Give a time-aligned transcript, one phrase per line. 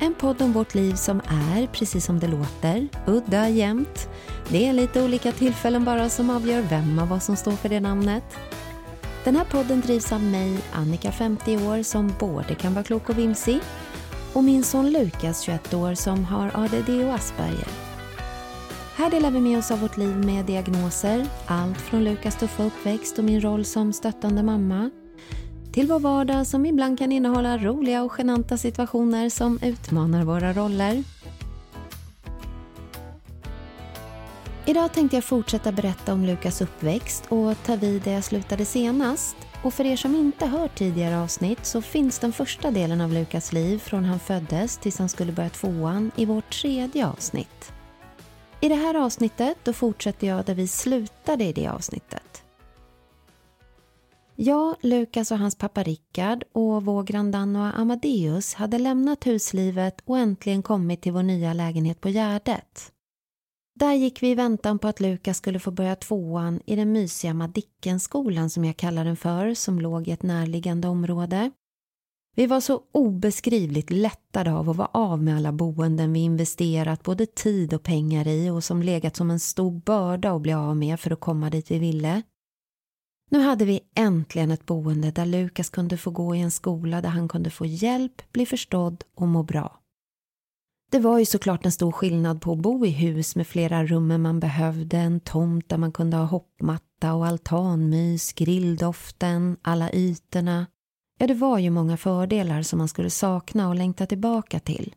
[0.00, 4.08] En podd om vårt liv som är, precis som det låter, udda jämt.
[4.48, 7.80] Det är lite olika tillfällen bara som avgör vem av oss som står för det
[7.80, 8.24] namnet.
[9.24, 13.18] Den här podden drivs av mig, Annika 50 år, som både kan vara klok och
[13.18, 13.60] vimsig
[14.32, 17.68] och min son Lukas 21 år som har ADD och Asperger.
[18.96, 23.18] Här delar vi med oss av vårt liv med diagnoser, allt från Lukas tuffa uppväxt
[23.18, 24.90] och min roll som stöttande mamma
[25.72, 31.04] till vår vardag som ibland kan innehålla roliga och genanta situationer som utmanar våra roller.
[34.66, 39.36] Idag tänkte jag fortsätta berätta om Lukas uppväxt och ta vid där jag slutade senast.
[39.62, 43.52] Och för er som inte hört tidigare avsnitt så finns den första delen av Lukas
[43.52, 47.72] liv från han föddes tills han skulle börja tvåan i vårt tredje avsnitt.
[48.60, 52.27] I det här avsnittet då fortsätter jag där vi slutade i det avsnittet.
[54.40, 60.62] Jag, Lukas och hans pappa Rickard och vår grandanna Amadeus hade lämnat huslivet och äntligen
[60.62, 62.92] kommit till vår nya lägenhet på Gärdet.
[63.74, 67.34] Där gick vi i väntan på att Lukas skulle få börja tvåan i den mysiga
[67.34, 71.50] Madickenskolan som jag kallar den för, som låg i ett närliggande område.
[72.36, 77.26] Vi var så obeskrivligt lättade av att vara av med alla boenden vi investerat både
[77.26, 81.00] tid och pengar i och som legat som en stor börda att bli av med
[81.00, 82.22] för att komma dit vi ville.
[83.28, 87.08] Nu hade vi äntligen ett boende där Lukas kunde få gå i en skola där
[87.08, 89.80] han kunde få hjälp, bli förstådd och må bra.
[90.90, 94.22] Det var ju såklart en stor skillnad på att bo i hus med flera rum
[94.22, 100.66] man behövde, en tomt där man kunde ha hoppmatta och altanmys, grilldoften, alla ytorna.
[101.18, 104.94] Ja, det var ju många fördelar som man skulle sakna och längta tillbaka till.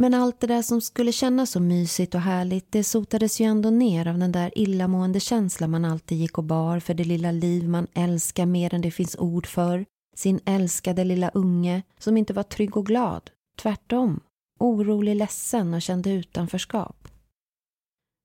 [0.00, 3.70] Men allt det där som skulle kännas så mysigt och härligt det sotades ju ändå
[3.70, 7.68] ner av den där illamående känslan man alltid gick och bar för det lilla liv
[7.68, 9.84] man älskar mer än det finns ord för.
[10.16, 13.30] Sin älskade lilla unge som inte var trygg och glad.
[13.62, 14.20] Tvärtom.
[14.60, 17.08] Orolig, ledsen och kände utanförskap.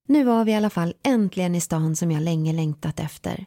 [0.08, 3.46] Nu var vi i alla fall äntligen i stan som jag länge längtat efter.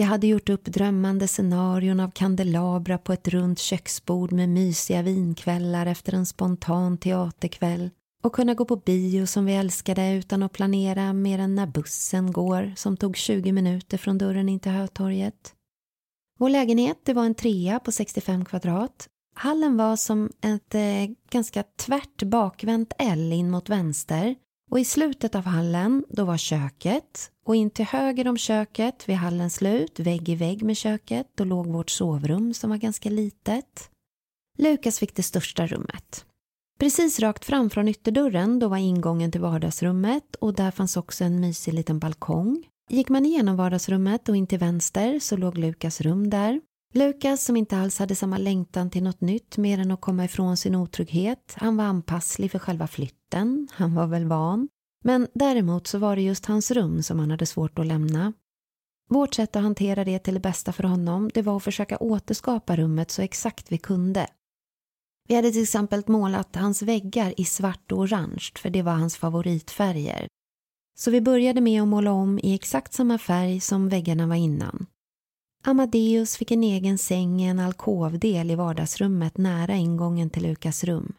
[0.00, 5.86] Jag hade gjort upp drömmande scenarion av kandelabra på ett runt köksbord med mysiga vinkvällar
[5.86, 7.90] efter en spontan teaterkväll
[8.22, 12.32] och kunna gå på bio som vi älskade utan att planera mer än när bussen
[12.32, 15.54] går som tog 20 minuter från dörren in till Hötorget.
[16.38, 19.08] Vår lägenhet det var en trea på 65 kvadrat.
[19.34, 24.34] Hallen var som ett eh, ganska tvärt bakvänt L in mot vänster
[24.70, 29.16] och i slutet av hallen då var köket och in till höger om köket vid
[29.16, 33.90] hallens slut, vägg i vägg med köket, då låg vårt sovrum som var ganska litet.
[34.58, 36.24] Lukas fick det största rummet.
[36.80, 41.40] Precis rakt fram från ytterdörren då var ingången till vardagsrummet och där fanns också en
[41.40, 42.64] mysig liten balkong.
[42.90, 46.60] Gick man igenom vardagsrummet och in till vänster så låg Lukas rum där.
[46.94, 50.56] Lukas som inte alls hade samma längtan till något nytt mer än att komma ifrån
[50.56, 51.54] sin otrygghet.
[51.56, 54.68] Han var anpasslig för själva flytten, han var väl van.
[55.04, 58.32] Men däremot så var det just hans rum som han hade svårt att lämna.
[59.08, 62.76] Vårt sätt att hantera det till det bästa för honom det var att försöka återskapa
[62.76, 64.26] rummet så exakt vi kunde.
[65.28, 69.16] Vi hade till exempel målat hans väggar i svart och orange för det var hans
[69.16, 70.28] favoritfärger.
[70.98, 74.86] Så vi började med att måla om i exakt samma färg som väggarna var innan.
[75.62, 81.12] Amadeus fick en egen säng i en alkovdel i vardagsrummet nära ingången till Lukas rum.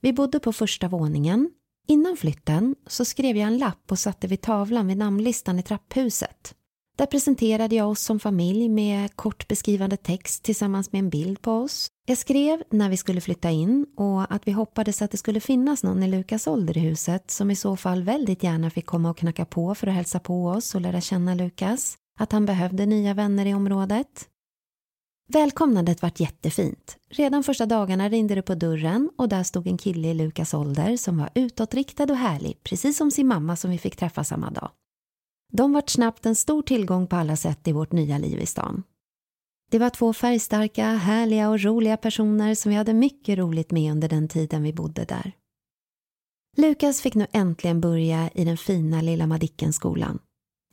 [0.00, 1.50] Vi bodde på första våningen.
[1.86, 6.54] Innan flytten så skrev jag en lapp och satte vid tavlan vid namnlistan i trapphuset.
[6.96, 11.52] Där presenterade jag oss som familj med kort beskrivande text tillsammans med en bild på
[11.52, 11.88] oss.
[12.06, 15.82] Jag skrev när vi skulle flytta in och att vi hoppades att det skulle finnas
[15.82, 19.16] någon i Lukas ålder i huset som i så fall väldigt gärna fick komma och
[19.16, 23.14] knacka på för att hälsa på oss och lära känna Lukas att han behövde nya
[23.14, 24.28] vänner i området.
[25.28, 26.96] Välkomnandet vart jättefint.
[27.08, 30.96] Redan första dagarna ringde det på dörren och där stod en kille i Lukas ålder
[30.96, 34.70] som var utåtriktad och härlig, precis som sin mamma som vi fick träffa samma dag.
[35.52, 38.82] De vart snabbt en stor tillgång på alla sätt i vårt nya liv i stan.
[39.70, 44.08] Det var två färgstarka, härliga och roliga personer som vi hade mycket roligt med under
[44.08, 45.32] den tiden vi bodde där.
[46.56, 50.18] Lukas fick nu äntligen börja i den fina lilla Madicken-skolan.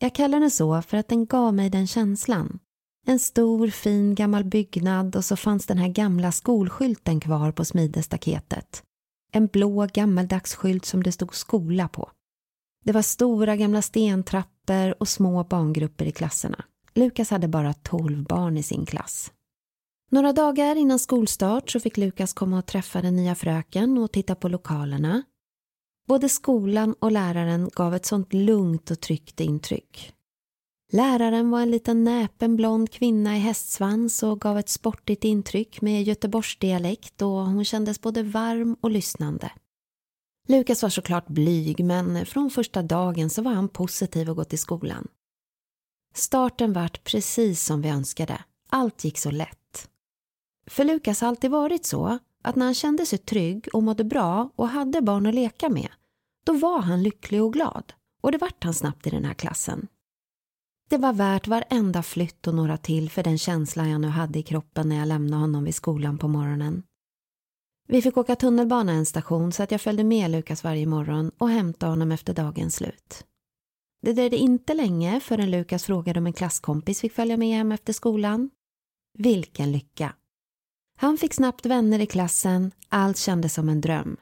[0.03, 2.59] Jag kallar den så för att den gav mig den känslan.
[3.05, 8.83] En stor fin gammal byggnad och så fanns den här gamla skolskylten kvar på smidestaketet.
[9.31, 12.09] En blå gammaldags skylt som det stod skola på.
[12.83, 16.65] Det var stora gamla stentrappor och små barngrupper i klasserna.
[16.93, 19.31] Lukas hade bara 12 barn i sin klass.
[20.11, 24.35] Några dagar innan skolstart så fick Lukas komma och träffa den nya fröken och titta
[24.35, 25.23] på lokalerna.
[26.07, 30.13] Både skolan och läraren gav ett sånt lugnt och tryggt intryck.
[30.93, 36.03] Läraren var en liten näpen blond kvinna i hästsvans och gav ett sportigt intryck med
[36.03, 39.51] Göteborgsdialekt och hon kändes både varm och lyssnande.
[40.47, 44.59] Lukas var såklart blyg men från första dagen så var han positiv och gå till
[44.59, 45.07] skolan.
[46.13, 48.43] Starten vart precis som vi önskade.
[48.69, 49.89] Allt gick så lätt.
[50.67, 54.49] För Lukas har alltid varit så att när han kände sig trygg och mådde bra
[54.55, 55.89] och hade barn att leka med,
[56.45, 57.93] då var han lycklig och glad.
[58.21, 59.87] Och det vart han snabbt i den här klassen.
[60.89, 64.43] Det var värt varenda flytt och några till för den känsla jag nu hade i
[64.43, 66.83] kroppen när jag lämnade honom vid skolan på morgonen.
[67.87, 71.49] Vi fick åka tunnelbana en station så att jag följde med Lukas varje morgon och
[71.49, 73.25] hämtade honom efter dagens slut.
[74.01, 77.93] Det dröjde inte länge förrän Lukas frågade om en klasskompis fick följa med hem efter
[77.93, 78.49] skolan.
[79.17, 80.15] Vilken lycka!
[81.01, 84.17] Han fick snabbt vänner i klassen, allt kändes som en dröm.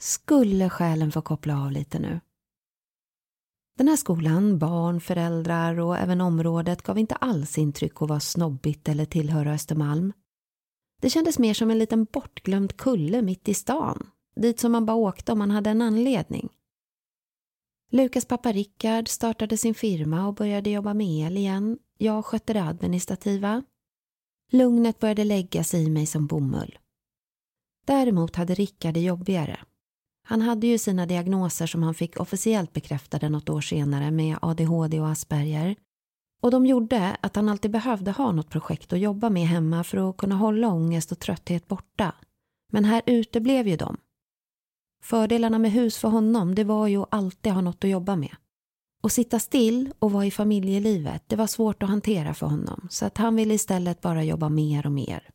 [0.00, 2.20] Skulle själen få koppla av lite nu?
[3.78, 8.88] Den här skolan, barn, föräldrar och även området gav inte alls intryck att vara snobbigt
[8.88, 10.12] eller tillhöra Östermalm.
[11.00, 14.96] Det kändes mer som en liten bortglömd kulle mitt i stan, dit som man bara
[14.96, 16.48] åkte om man hade en anledning.
[17.90, 21.78] Lukas pappa Rickard startade sin firma och började jobba med el igen.
[21.98, 23.62] Jag skötte det administrativa.
[24.50, 26.78] Lugnet började lägga sig i mig som bomull.
[27.86, 29.60] Däremot hade Rickard det jobbigare.
[30.24, 35.00] Han hade ju sina diagnoser som han fick officiellt bekräftade något år senare med ADHD
[35.00, 35.76] och Asperger.
[36.40, 40.10] Och de gjorde att han alltid behövde ha något projekt att jobba med hemma för
[40.10, 42.14] att kunna hålla ångest och trötthet borta.
[42.72, 43.96] Men här uteblev ju de.
[45.02, 48.36] Fördelarna med hus för honom det var ju att alltid ha något att jobba med.
[49.02, 53.06] Och sitta still och vara i familjelivet det var svårt att hantera för honom så
[53.06, 55.30] att han ville istället bara jobba mer och mer.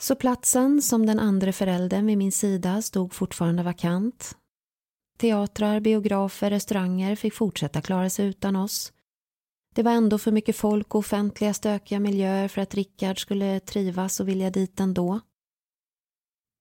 [0.00, 4.36] Så platsen som den andra föräldern vid min sida stod fortfarande vakant.
[5.18, 8.92] Teatrar, biografer, restauranger fick fortsätta klara sig utan oss.
[9.74, 14.20] Det var ändå för mycket folk och offentliga stökiga miljöer för att Rickard skulle trivas
[14.20, 15.20] och vilja dit ändå.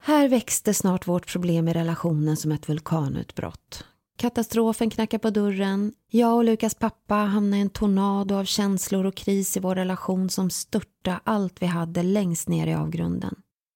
[0.01, 3.85] Här växte snart vårt problem i relationen som ett vulkanutbrott.
[4.18, 5.94] Katastrofen knackar på dörren.
[6.10, 10.30] Jag och Lukas pappa hamnar i en tornado av känslor och kris i vår relation
[10.30, 13.36] som störtade allt vi hade längst ner i avgrunden.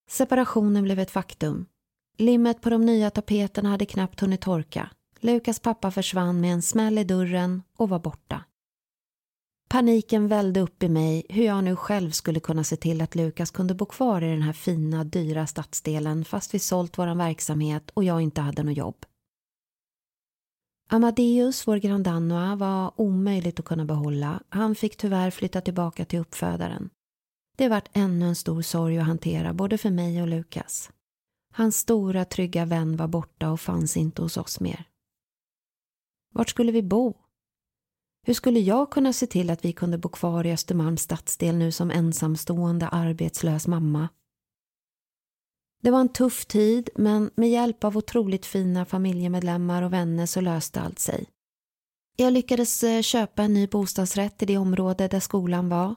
[0.09, 1.65] Separationen blev ett faktum.
[2.17, 4.89] Limmet på de nya tapeterna hade knappt hunnit torka.
[5.19, 8.43] Lukas pappa försvann med en smäll i dörren och var borta.
[9.69, 13.51] Paniken vällde upp i mig hur jag nu själv skulle kunna se till att Lukas
[13.51, 18.03] kunde bo kvar i den här fina, dyra stadsdelen fast vi sålt vår verksamhet och
[18.03, 19.05] jag inte hade något jobb.
[20.89, 24.43] Amadeus, vår grandanoa, var omöjligt att kunna behålla.
[24.49, 26.89] Han fick tyvärr flytta tillbaka till uppfödaren.
[27.57, 30.91] Det vart ännu en stor sorg att hantera, både för mig och Lukas.
[31.53, 34.83] Hans stora, trygga vän var borta och fanns inte hos oss mer.
[36.33, 37.13] Vart skulle vi bo?
[38.25, 41.71] Hur skulle jag kunna se till att vi kunde bo kvar i Östermalms stadsdel nu
[41.71, 44.09] som ensamstående arbetslös mamma?
[45.83, 50.41] Det var en tuff tid men med hjälp av otroligt fina familjemedlemmar och vänner så
[50.41, 51.29] löste allt sig.
[52.17, 55.95] Jag lyckades eh, köpa en ny bostadsrätt i det område där skolan var.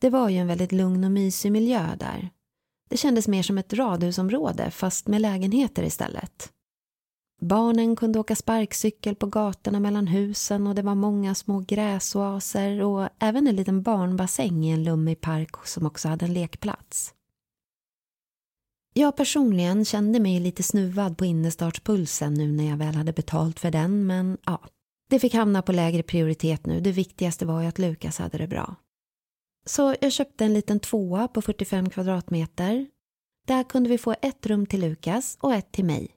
[0.00, 2.30] Det var ju en väldigt lugn och mysig miljö där.
[2.90, 6.52] Det kändes mer som ett radhusområde fast med lägenheter istället.
[7.40, 13.08] Barnen kunde åka sparkcykel på gatorna mellan husen och det var många små gräsoaser och
[13.18, 17.14] även en liten barnbassäng i en lummig park som också hade en lekplats.
[18.92, 23.70] Jag personligen kände mig lite snuvad på innerstartspulsen nu när jag väl hade betalt för
[23.70, 24.60] den men ja,
[25.10, 26.80] det fick hamna på lägre prioritet nu.
[26.80, 28.74] Det viktigaste var ju att Lukas hade det bra.
[29.66, 32.86] Så jag köpte en liten tvåa på 45 kvadratmeter.
[33.46, 36.08] Där kunde vi få ett rum till Lukas och ett till mig.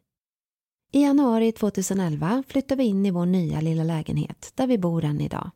[0.91, 5.21] I januari 2011 flyttade vi in i vår nya lilla lägenhet där vi bor än
[5.21, 5.51] idag.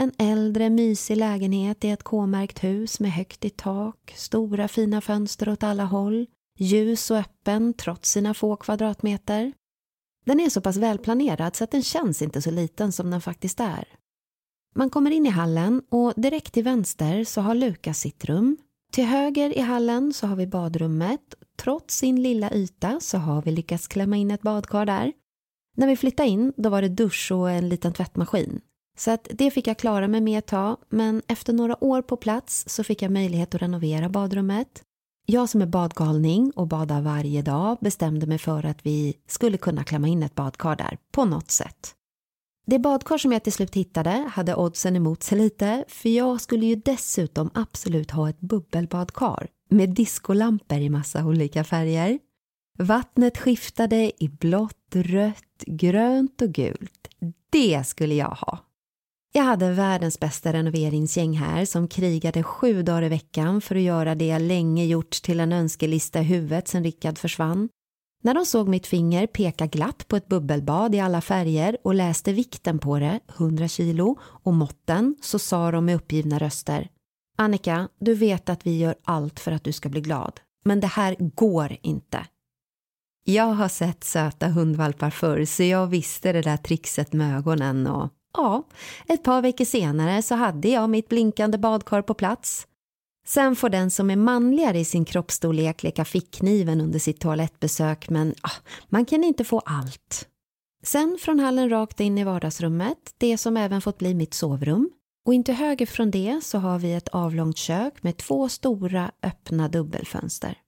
[0.00, 5.48] En äldre mysig lägenhet i ett K-märkt hus med högt i tak, stora fina fönster
[5.48, 6.26] åt alla håll,
[6.58, 9.52] ljus och öppen trots sina få kvadratmeter.
[10.26, 13.60] Den är så pass välplanerad så att den känns inte så liten som den faktiskt
[13.60, 13.88] är.
[14.74, 18.56] Man kommer in i hallen och direkt till vänster så har Lukas sitt rum.
[18.92, 21.34] Till höger i hallen så har vi badrummet.
[21.58, 25.12] Trots sin lilla yta så har vi lyckats klämma in ett badkar där.
[25.76, 28.60] När vi flyttade in då var det dusch och en liten tvättmaskin.
[29.00, 32.16] Så att det fick jag klara mig med ett tag, men efter några år på
[32.16, 34.82] plats så fick jag möjlighet att renovera badrummet.
[35.26, 39.84] Jag som är badgalning och badar varje dag bestämde mig för att vi skulle kunna
[39.84, 41.94] klämma in ett badkar där på något sätt.
[42.66, 46.66] Det badkar som jag till slut hittade hade oddsen emot sig lite för jag skulle
[46.66, 52.18] ju dessutom absolut ha ett bubbelbadkar med diskolampor i massa olika färger.
[52.78, 57.08] Vattnet skiftade i blått, rött, grönt och gult.
[57.50, 58.58] Det skulle jag ha.
[59.32, 64.14] Jag hade världens bästa renoveringsgäng här som krigade sju dagar i veckan för att göra
[64.14, 67.68] det jag länge gjort till en önskelista i huvudet sen Rickard försvann.
[68.22, 72.32] När de såg mitt finger peka glatt på ett bubbelbad i alla färger och läste
[72.32, 76.88] vikten på det, 100 kilo, och måtten så sa de med uppgivna röster
[77.38, 80.40] Annika, du vet att vi gör allt för att du ska bli glad.
[80.64, 82.26] Men det här går inte.
[83.24, 88.08] Jag har sett söta hundvalpar förr så jag visste det där trixet med ögonen och
[88.32, 88.62] ja,
[89.06, 92.66] ett par veckor senare så hade jag mitt blinkande badkar på plats.
[93.26, 98.34] Sen får den som är manligare i sin kroppsstorlek leka fickkniven under sitt toalettbesök men
[98.40, 98.50] ah,
[98.88, 100.28] man kan inte få allt.
[100.82, 104.90] Sen från hallen rakt in i vardagsrummet, det som även fått bli mitt sovrum.
[105.26, 109.68] Och inte höger från det så har vi ett avlångt kök med två stora öppna
[109.68, 110.58] dubbelfönster.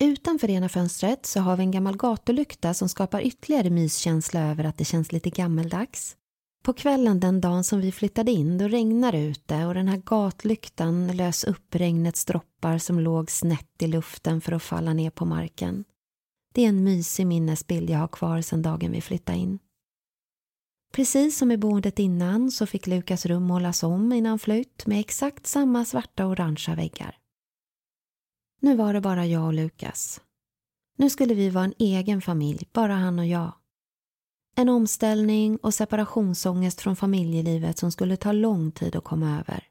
[0.00, 4.78] Utanför ena fönstret så har vi en gammal gatulykta som skapar ytterligare myskänsla över att
[4.78, 6.16] det känns lite gammeldags.
[6.64, 9.96] På kvällen den dagen som vi flyttade in då regnar det ute och den här
[9.96, 15.24] gatlyktan lös upp regnets droppar som låg snett i luften för att falla ner på
[15.24, 15.84] marken.
[16.54, 19.58] Det är en mysig minnesbild jag har kvar sedan dagen vi flyttade in.
[20.92, 25.46] Precis som i boendet innan så fick Lukas rum målas om innan flytt med exakt
[25.46, 27.18] samma svarta och orangea väggar.
[28.60, 30.20] Nu var det bara jag och Lukas.
[30.96, 33.52] Nu skulle vi vara en egen familj, bara han och jag.
[34.56, 39.68] En omställning och separationsångest från familjelivet som skulle ta lång tid att komma över.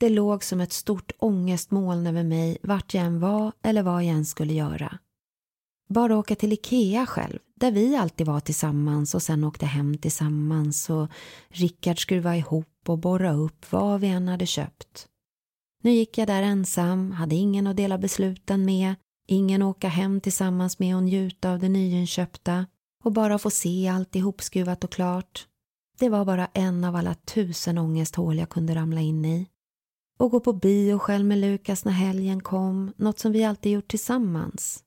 [0.00, 4.14] Det låg som ett stort ångestmoln över mig vart jag än var eller vad jag
[4.14, 4.98] än skulle göra.
[5.88, 10.90] Bara åka till Ikea själv, där vi alltid var tillsammans och sen åkte hem tillsammans
[10.90, 11.08] och
[11.48, 15.06] Rickard skruva ihop och borra upp vad vi än hade köpt.
[15.82, 18.94] Nu gick jag där ensam, hade ingen att dela besluten med,
[19.28, 22.66] ingen att åka hem tillsammans med och njuta av det nyinköpta
[23.02, 25.46] och bara få se allt ihopskruvat och klart.
[25.98, 29.46] Det var bara en av alla tusen ångesthål jag kunde ramla in i.
[30.18, 33.88] Och gå på bio själv med Lukas när helgen kom, något som vi alltid gjort
[33.88, 34.84] tillsammans.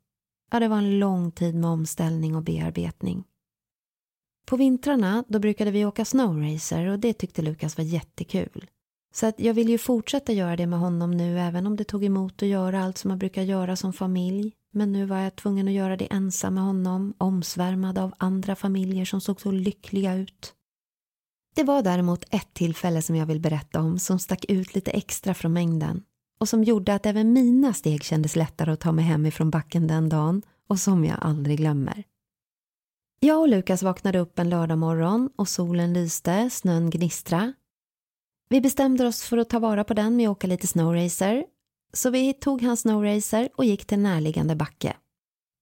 [0.51, 3.23] Ja, det var en lång tid med omställning och bearbetning.
[4.45, 8.69] På vintrarna då brukade vi åka snowracer och det tyckte Lukas var jättekul.
[9.13, 12.03] Så att jag vill ju fortsätta göra det med honom nu även om det tog
[12.03, 14.53] emot att göra allt som man brukar göra som familj.
[14.75, 19.05] Men nu var jag tvungen att göra det ensam med honom, omsvärmad av andra familjer
[19.05, 20.53] som såg så lyckliga ut.
[21.55, 25.33] Det var däremot ett tillfälle som jag vill berätta om som stack ut lite extra
[25.33, 26.03] från mängden
[26.39, 29.87] och som gjorde att även mina steg kändes lättare att ta mig hem ifrån backen
[29.87, 32.03] den dagen och som jag aldrig glömmer.
[33.19, 37.53] Jag och Lukas vaknade upp en lördag morgon och solen lyste, snön gnistra.
[38.49, 41.45] Vi bestämde oss för att ta vara på den med att åka lite snowracer
[41.93, 44.95] så vi tog hans snowracer och gick till närliggande backe.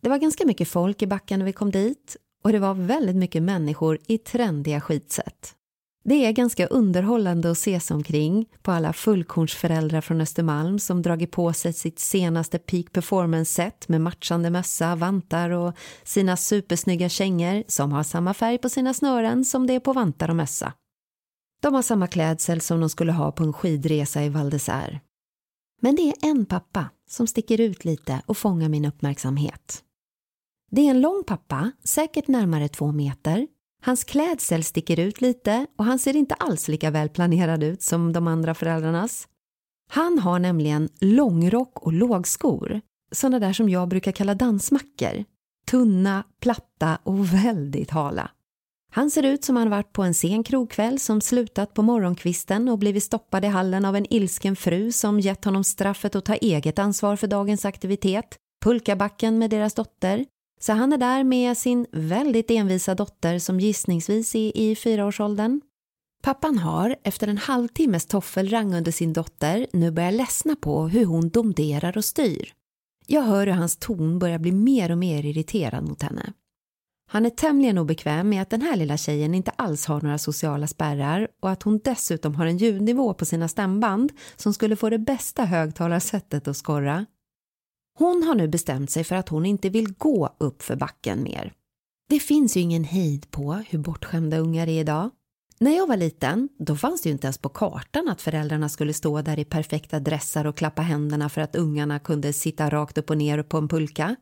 [0.01, 3.15] Det var ganska mycket folk i backen när vi kom dit och det var väldigt
[3.15, 5.55] mycket människor i trendiga skitset.
[6.03, 11.31] Det är ganska underhållande att se sig omkring på alla fullkornsföräldrar från Östermalm som dragit
[11.31, 15.73] på sig sitt senaste peak performance-set med matchande mössa, vantar och
[16.03, 20.29] sina supersnygga kängor som har samma färg på sina snören som det är på vantar
[20.29, 20.73] och mössa.
[21.61, 25.00] De har samma klädsel som de skulle ha på en skidresa i Val d'Isère.
[25.83, 29.83] Men det är en pappa som sticker ut lite och fångar min uppmärksamhet.
[30.71, 33.47] Det är en lång pappa, säkert närmare två meter.
[33.83, 38.27] Hans klädsel sticker ut lite och han ser inte alls lika välplanerad ut som de
[38.27, 39.27] andra föräldrarnas.
[39.89, 45.25] Han har nämligen långrock och lågskor, sådana där som jag brukar kalla dansmackor.
[45.65, 48.31] Tunna, platta och väldigt hala.
[48.93, 52.77] Han ser ut som han varit på en sen krogkväll som slutat på morgonkvisten och
[52.77, 56.79] blivit stoppad i hallen av en ilsken fru som gett honom straffet att ta eget
[56.79, 60.25] ansvar för dagens aktivitet, pulkabacken med deras dotter.
[60.62, 65.62] Så han är där med sin väldigt envisa dotter som gissningsvis är i fyraårsåldern.
[66.24, 71.29] Pappan har, efter en halvtimmes toffelrang under sin dotter, nu börjat ledsna på hur hon
[71.29, 72.53] domderar och styr.
[73.07, 76.33] Jag hör hur hans ton börjar bli mer och mer irriterad mot henne.
[77.13, 80.68] Han är tämligen obekväm med att den här lilla tjejen inte alls har några sociala
[80.68, 84.98] spärrar och att hon dessutom har en ljudnivå på sina stämband som skulle få det
[84.98, 87.06] bästa högtalarsättet att skorra.
[87.98, 91.53] Hon har nu bestämt sig för att hon inte vill gå upp för backen mer.
[92.10, 95.10] Det finns ju ingen hejd på hur bortskämda ungar är idag.
[95.60, 98.94] När jag var liten, då fanns det ju inte ens på kartan att föräldrarna skulle
[98.94, 103.10] stå där i perfekta dressar och klappa händerna för att ungarna kunde sitta rakt upp
[103.10, 104.15] och ner på en pulka.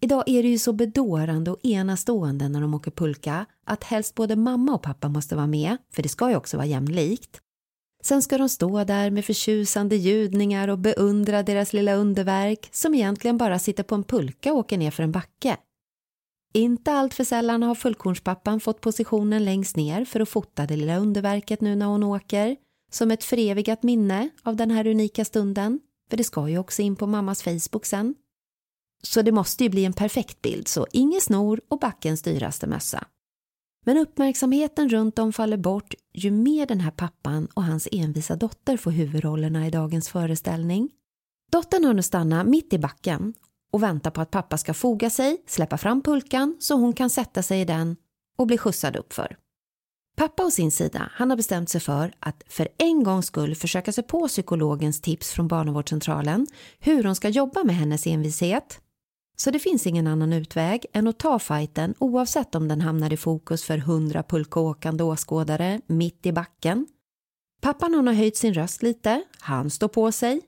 [0.00, 4.36] Idag är det ju så bedårande och enastående när de åker pulka att helst både
[4.36, 7.40] mamma och pappa måste vara med, för det ska ju också vara jämlikt.
[8.02, 13.38] Sen ska de stå där med förtjusande ljudningar och beundra deras lilla underverk som egentligen
[13.38, 15.56] bara sitter på en pulka och åker ner för en backe.
[16.54, 20.98] Inte allt för sällan har fullkornspappan fått positionen längst ner för att fota det lilla
[20.98, 22.56] underverket nu när hon åker,
[22.90, 26.96] som ett förevigat minne av den här unika stunden, för det ska ju också in
[26.96, 28.14] på mammas Facebook sen.
[29.02, 33.06] Så det måste ju bli en perfekt bild, så ingen snor och backens dyraste mössa.
[33.84, 38.76] Men uppmärksamheten runt om faller bort ju mer den här pappan och hans envisa dotter
[38.76, 40.90] får huvudrollerna i dagens föreställning.
[41.52, 43.34] Dottern har nu stannat mitt i backen
[43.72, 47.42] och väntar på att pappa ska foga sig, släppa fram pulkan så hon kan sätta
[47.42, 47.96] sig i den
[48.38, 49.36] och bli skjutsad uppför.
[50.16, 53.92] Pappa å sin sida, han har bestämt sig för att för en gångs skull försöka
[53.92, 56.46] sig på psykologens tips från barnavårdscentralen
[56.78, 58.80] hur hon ska jobba med hennes envishet
[59.36, 63.16] så det finns ingen annan utväg än att ta fighten oavsett om den hamnar i
[63.16, 66.86] fokus för hundra pulkaåkande åskådare mitt i backen.
[67.60, 70.40] Pappan hon har höjt sin röst lite, han står på sig.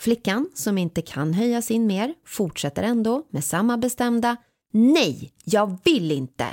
[0.00, 4.36] Flickan, som inte kan höja sin mer, fortsätter ändå med samma bestämda
[4.72, 6.46] Nej, jag vill inte!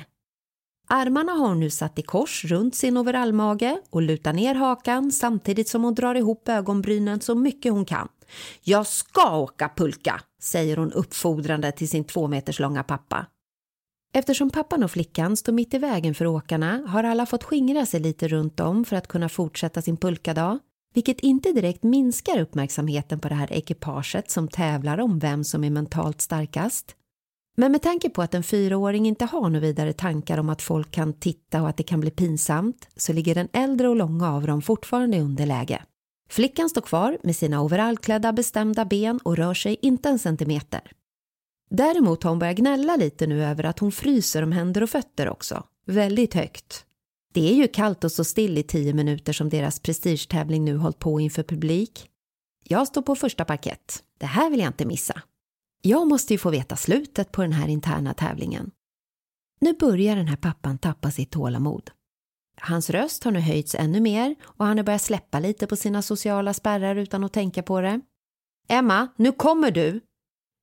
[0.88, 5.70] Armarna har hon nu satt i kors runt sin overallmage och lutar ner hakan samtidigt
[5.70, 8.08] som hon drar ihop ögonbrynen så mycket hon kan.
[8.64, 13.26] Jag ska åka pulka, säger hon uppfordrande till sin två meters långa pappa.
[14.14, 18.00] Eftersom pappan och flickan står mitt i vägen för åkarna har alla fått skingra sig
[18.00, 20.60] lite runt om för att kunna fortsätta sin pulkadag,
[20.94, 25.70] vilket inte direkt minskar uppmärksamheten på det här ekipaget som tävlar om vem som är
[25.70, 26.96] mentalt starkast.
[27.58, 30.92] Men med tanke på att en fyraåring inte har några vidare tankar om att folk
[30.92, 34.48] kan titta och att det kan bli pinsamt så ligger den äldre och långa av
[34.48, 35.84] dem fortfarande i underläge.
[36.32, 40.92] Flickan står kvar med sina overallklädda bestämda ben och rör sig inte en centimeter.
[41.70, 45.30] Däremot har hon börjat gnälla lite nu över att hon fryser om händer och fötter
[45.30, 45.64] också.
[45.86, 46.86] Väldigt högt.
[47.34, 51.00] Det är ju kallt och så still i tio minuter som deras prestigetävling nu hållit
[51.00, 52.10] på inför publik.
[52.64, 54.04] Jag står på första parkett.
[54.20, 55.22] Det här vill jag inte missa.
[55.82, 58.72] Jag måste ju få veta slutet på den här interna tävlingen.
[59.62, 61.92] Nu börjar den här pappan tappa sitt tålamod.
[62.60, 66.02] Hans röst har nu höjts ännu mer och han har börjat släppa lite på sina
[66.02, 68.02] sociala spärrar utan att tänka på det.
[68.70, 70.02] Emma, nu kommer du!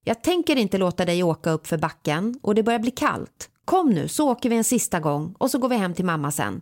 [0.05, 3.51] Jag tänker inte låta dig åka upp för backen och det börjar bli kallt.
[3.64, 6.31] Kom nu så åker vi en sista gång och så går vi hem till mamma
[6.31, 6.61] sen.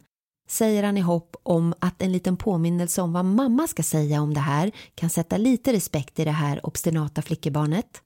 [0.48, 4.34] Säger han i hopp om att en liten påminnelse om vad mamma ska säga om
[4.34, 8.02] det här kan sätta lite respekt i det här obstinata flickebarnet.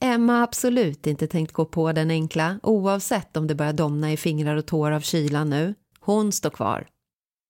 [0.00, 4.16] Emma har absolut inte tänkt gå på den enkla oavsett om det börjar domna i
[4.16, 5.74] fingrar och tår av kylan nu.
[6.04, 6.86] Hon står kvar.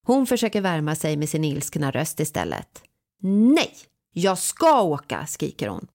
[0.07, 2.83] Hon försöker värma sig med sin ilskna röst istället.
[3.23, 3.75] Nej,
[4.13, 5.87] jag ska åka, skriker hon.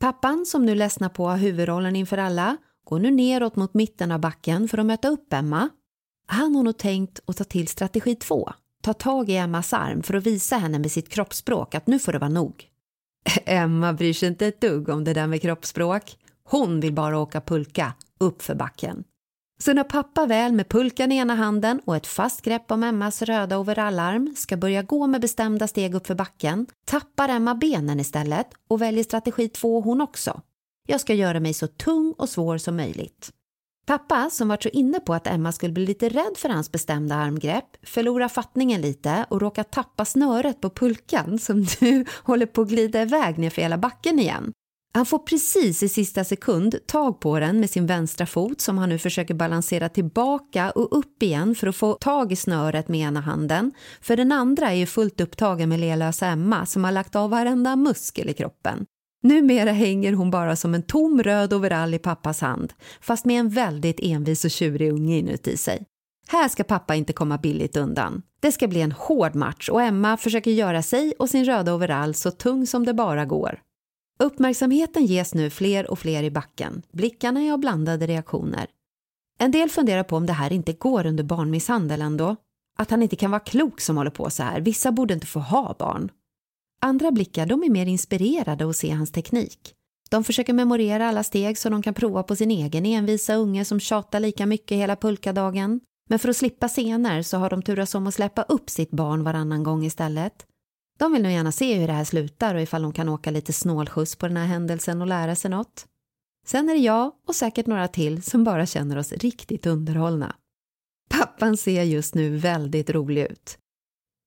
[0.00, 4.68] Pappan, som nu ledsnar på huvudrollen inför alla, går nu neråt mot mitten av backen
[4.68, 5.68] för att möta upp Emma.
[6.26, 8.52] Han har nog tänkt att ta till strategi två.
[8.82, 12.12] Ta tag i Emmas arm för att visa henne med sitt kroppsspråk att nu får
[12.12, 12.64] det vara nog.
[13.44, 16.16] Emma bryr sig inte ett dugg om det där med kroppsspråk.
[16.44, 19.04] Hon vill bara åka pulka uppför backen.
[19.58, 23.22] Så när pappa väl med pulkan i ena handen och ett fast grepp om Emmas
[23.22, 28.46] röda overallarm ska börja gå med bestämda steg upp för backen tappar Emma benen istället
[28.68, 30.40] och väljer strategi två hon också.
[30.88, 33.30] Jag ska göra mig så tung och svår som möjligt.
[33.86, 37.14] Pappa, som var så inne på att Emma skulle bli lite rädd för hans bestämda
[37.14, 42.68] armgrepp, förlorar fattningen lite och råkar tappa snöret på pulkan som nu håller på att
[42.68, 44.52] glida iväg nerför hela backen igen.
[44.94, 48.88] Han får precis i sista sekund tag på den med sin vänstra fot som han
[48.88, 53.20] nu försöker balansera tillbaka och upp igen för att få tag i snöret med ena
[53.20, 53.72] handen.
[54.00, 57.76] För den andra är ju fullt upptagen med lelösa Emma som har lagt av varenda
[57.76, 58.86] muskel i kroppen.
[59.22, 63.48] Numera hänger hon bara som en tom röd overall i pappas hand, fast med en
[63.48, 65.86] väldigt envis och tjurig unge inuti sig.
[66.28, 68.22] Här ska pappa inte komma billigt undan.
[68.40, 72.14] Det ska bli en hård match och Emma försöker göra sig och sin röda overall
[72.14, 73.60] så tung som det bara går.
[74.18, 76.82] Uppmärksamheten ges nu fler och fler i backen.
[76.92, 78.66] Blickarna är av blandade reaktioner.
[79.38, 82.36] En del funderar på om det här inte går under barnmisshandel ändå.
[82.78, 84.60] Att han inte kan vara klok som håller på så här.
[84.60, 86.10] Vissa borde inte få ha barn.
[86.80, 89.74] Andra blickar de är mer inspirerade att se hans teknik.
[90.10, 93.80] De försöker memorera alla steg så de kan prova på sin egen envisa unge som
[93.80, 95.80] tjatar lika mycket hela pulkadagen.
[96.08, 99.24] Men för att slippa scener så har de turats om att släppa upp sitt barn
[99.24, 100.46] varannan gång istället.
[100.96, 103.52] De vill nog gärna se hur det här slutar och ifall de kan åka lite
[103.52, 105.86] snålskjuts på den här händelsen och lära sig något.
[106.46, 110.34] Sen är det jag och säkert några till som bara känner oss riktigt underhållna.
[111.08, 113.58] Pappan ser just nu väldigt rolig ut.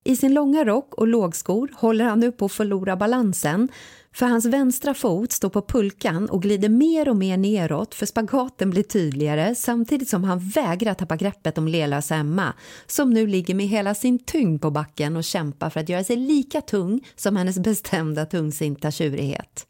[0.04, 3.70] I sin långa rock och lågskor håller han nu på att förlora balansen
[4.14, 8.70] för hans vänstra fot står på pulkan och glider mer och mer neråt för spagaten
[8.70, 12.54] blir tydligare samtidigt som han vägrar tappa greppet om lelösa Emma
[12.88, 16.16] som nu ligger med hela sin tyngd på backen och kämpar för att göra sig
[16.16, 19.66] lika tung som hennes bestämda tungsinta tjurighet.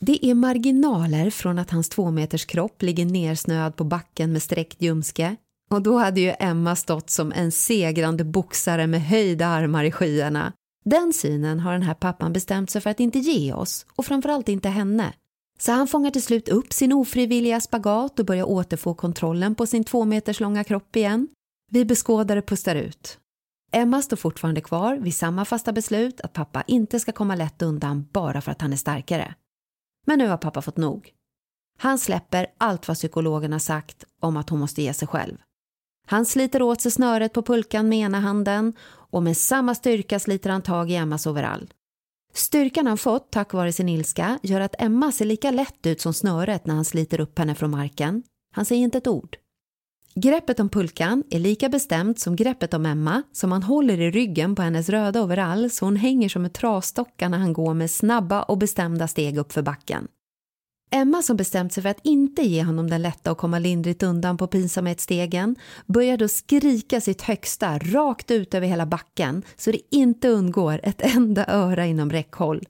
[0.00, 5.36] Det är marginaler från att hans tvåmeters kropp ligger nersnöad på backen med sträckt ljumske
[5.70, 10.52] och då hade ju Emma stått som en segrande boxare med höjda armar i skyarna.
[10.90, 14.48] Den synen har den här pappan bestämt sig för att inte ge oss och framförallt
[14.48, 15.14] inte henne.
[15.58, 19.84] Så han fångar till slut upp sin ofrivilliga spagat och börjar återfå kontrollen på sin
[19.84, 21.28] två meters långa kropp igen.
[21.70, 23.18] Vi beskådare pustar ut.
[23.72, 28.06] Emma står fortfarande kvar vid samma fasta beslut att pappa inte ska komma lätt undan
[28.12, 29.34] bara för att han är starkare.
[30.06, 31.12] Men nu har pappa fått nog.
[31.78, 35.36] Han släpper allt vad psykologen har sagt om att hon måste ge sig själv.
[36.06, 40.50] Han sliter åt sig snöret på pulkan med ena handen och med samma styrka sliter
[40.50, 41.70] han tag i Emmas overall.
[42.34, 46.14] Styrkan han fått tack vare sin ilska gör att Emma ser lika lätt ut som
[46.14, 48.22] snöret när han sliter upp henne från marken.
[48.54, 49.36] Han säger inte ett ord.
[50.14, 54.54] Greppet om pulkan är lika bestämt som greppet om Emma som han håller i ryggen
[54.54, 58.42] på hennes röda overall så hon hänger som en trasdocka när han går med snabba
[58.42, 60.08] och bestämda steg upp för backen.
[60.90, 64.36] Emma som bestämt sig för att inte ge honom den lätta och komma lindrigt undan
[64.36, 70.28] på pinsamhetsstegen börjar då skrika sitt högsta rakt ut över hela backen så det inte
[70.28, 72.64] undgår ett enda öra inom räckhåll.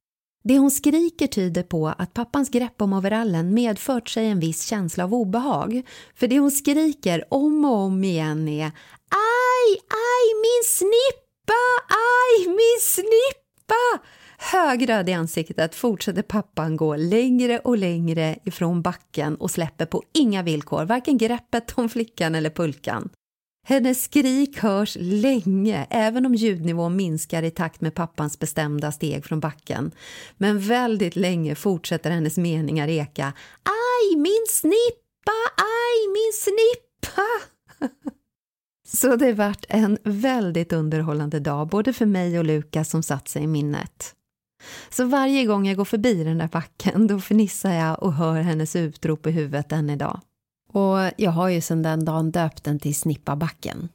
[0.45, 5.05] Det hon skriker tyder på att pappans grepp om overallen medfört sig en viss känsla
[5.05, 5.83] av obehag.
[6.15, 12.81] För det hon skriker om och om igen är Aj, aj, min snippa, aj, min
[12.81, 14.05] snippa!
[14.39, 20.43] Högröd i ansiktet fortsätter pappan gå längre och längre ifrån backen och släpper på inga
[20.43, 23.09] villkor varken greppet om flickan eller pulkan.
[23.69, 29.41] Hennes skrik hörs länge, även om ljudnivån minskar i takt med pappans bestämda steg från
[29.41, 29.91] backen.
[30.37, 33.33] Men väldigt länge fortsätter hennes meningar eka.
[33.63, 35.33] Aj, min snippa!
[35.57, 37.27] Aj, min snippa!
[38.87, 43.43] Så det vart en väldigt underhållande dag, både för mig och Lukas som satt sig
[43.43, 44.15] i minnet.
[44.91, 48.77] Så varje gång jag går förbi den där backen då fnissar jag och hör hennes
[48.77, 50.21] utrop i huvudet än idag.
[50.73, 53.89] Och jag har ju sedan den dagen döpt den till Snippabacken.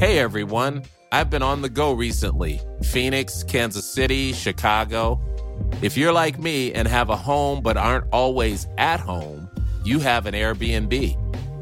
[0.00, 2.58] Hey everyone, I've been on the go recently.
[2.92, 5.20] Phoenix, Kansas City, Chicago.
[5.82, 9.48] If you're like me and have a home but aren't always at home,
[9.84, 11.16] you have an Airbnb.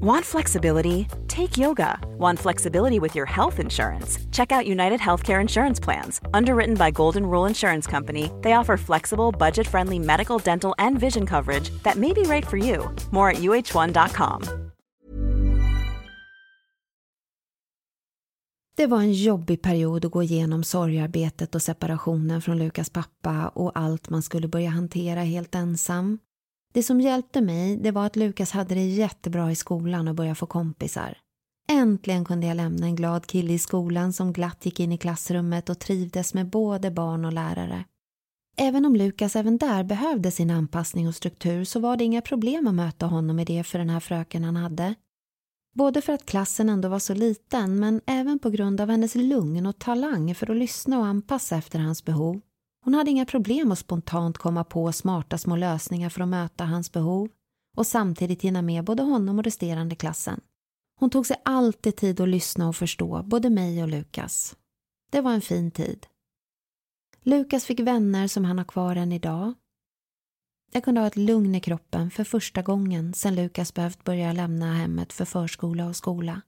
[0.00, 1.08] Want flexibility?
[1.26, 1.98] Take yoga.
[2.18, 4.18] Want flexibility with your health insurance?
[4.30, 6.20] Check out United Healthcare Insurance Plans.
[6.34, 11.24] Underwritten by Golden Rule Insurance Company, they offer flexible, budget friendly medical, dental, and vision
[11.24, 12.94] coverage that may be right for you.
[13.10, 14.42] More at uh1.com.
[18.76, 23.72] Det var en jobbig period att gå igenom sorgarbetet och separationen från Lukas pappa och
[23.74, 26.18] allt man skulle börja hantera helt ensam.
[26.76, 30.34] Det som hjälpte mig det var att Lukas hade det jättebra i skolan och började
[30.34, 31.18] få kompisar.
[31.68, 35.68] Äntligen kunde jag lämna en glad kille i skolan som glatt gick in i klassrummet
[35.68, 37.84] och trivdes med både barn och lärare.
[38.56, 42.66] Även om Lukas även där behövde sin anpassning och struktur så var det inga problem
[42.66, 44.94] att möta honom i det för den här fröken han hade.
[45.74, 49.66] Både för att klassen ändå var så liten men även på grund av hennes lugn
[49.66, 52.40] och talang för att lyssna och anpassa efter hans behov.
[52.86, 56.92] Hon hade inga problem att spontant komma på smarta små lösningar för att möta hans
[56.92, 57.28] behov
[57.76, 60.40] och samtidigt hinna med både honom och resterande klassen.
[61.00, 64.56] Hon tog sig alltid tid att lyssna och förstå både mig och Lukas.
[65.10, 66.06] Det var en fin tid.
[67.22, 69.54] Lukas fick vänner som han har kvar än idag.
[70.72, 74.74] Jag kunde ha ett lugn i kroppen för första gången sedan Lukas behövt börja lämna
[74.74, 76.42] hemmet för förskola och skola.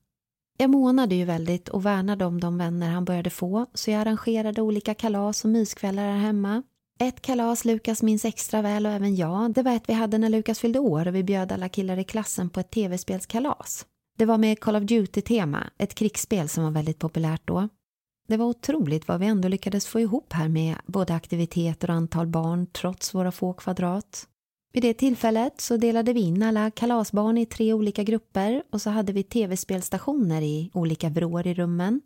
[0.61, 4.63] Jag månade ju väldigt och värnade om de vänner han började få så jag arrangerade
[4.63, 6.63] olika kalas och myskvällar här hemma.
[7.01, 10.29] Ett kalas Lukas minns extra väl och även jag, det var ett vi hade när
[10.29, 13.87] Lukas fyllde år och vi bjöd alla killar i klassen på ett tv-spelskalas.
[14.19, 17.69] Det var med Call of Duty-tema, ett krigsspel som var väldigt populärt då.
[18.29, 22.27] Det var otroligt vad vi ändå lyckades få ihop här med både aktiviteter och antal
[22.27, 24.27] barn trots våra få kvadrat.
[24.73, 28.91] Vid det tillfället så delade vi in alla kalasbarn i tre olika grupper och så
[28.91, 32.01] hade vi tv-spelstationer i olika vrår i rummen.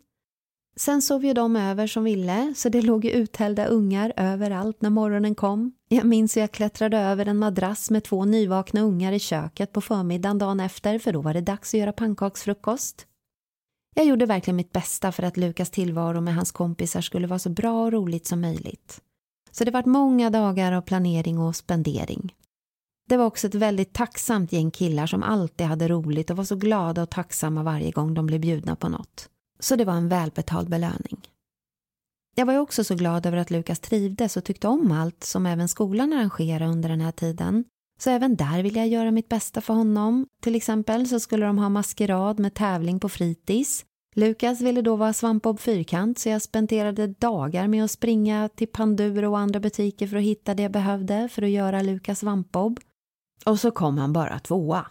[0.76, 4.90] Sen sov ju de över som ville, så det låg ju uthällda ungar överallt när
[4.90, 5.72] morgonen kom.
[5.88, 9.80] Jag minns hur jag klättrade över en madrass med två nyvakna ungar i köket på
[9.80, 13.06] förmiddagen dagen efter, för då var det dags att göra pannkaksfrukost.
[13.94, 17.50] Jag gjorde verkligen mitt bästa för att Lukas tillvaro med hans kompisar skulle vara så
[17.50, 19.00] bra och roligt som möjligt.
[19.50, 22.34] Så det vart många dagar av planering och spendering.
[23.08, 26.56] Det var också ett väldigt tacksamt gäng killar som alltid hade roligt och var så
[26.56, 29.28] glada och tacksamma varje gång de blev bjudna på något.
[29.60, 31.20] Så det var en välbetald belöning.
[32.34, 35.46] Jag var ju också så glad över att Lukas trivdes och tyckte om allt som
[35.46, 37.64] även skolan arrangerade under den här tiden.
[38.00, 40.26] Så även där ville jag göra mitt bästa för honom.
[40.42, 43.84] Till exempel så skulle de ha maskerad med tävling på fritids.
[44.14, 49.30] Lukas ville då vara svampbob fyrkant så jag spenderade dagar med att springa till Panduro
[49.30, 52.80] och andra butiker för att hitta det jag behövde för att göra Lukas svampbob.
[53.46, 54.86] Och så kom han bara tvåa.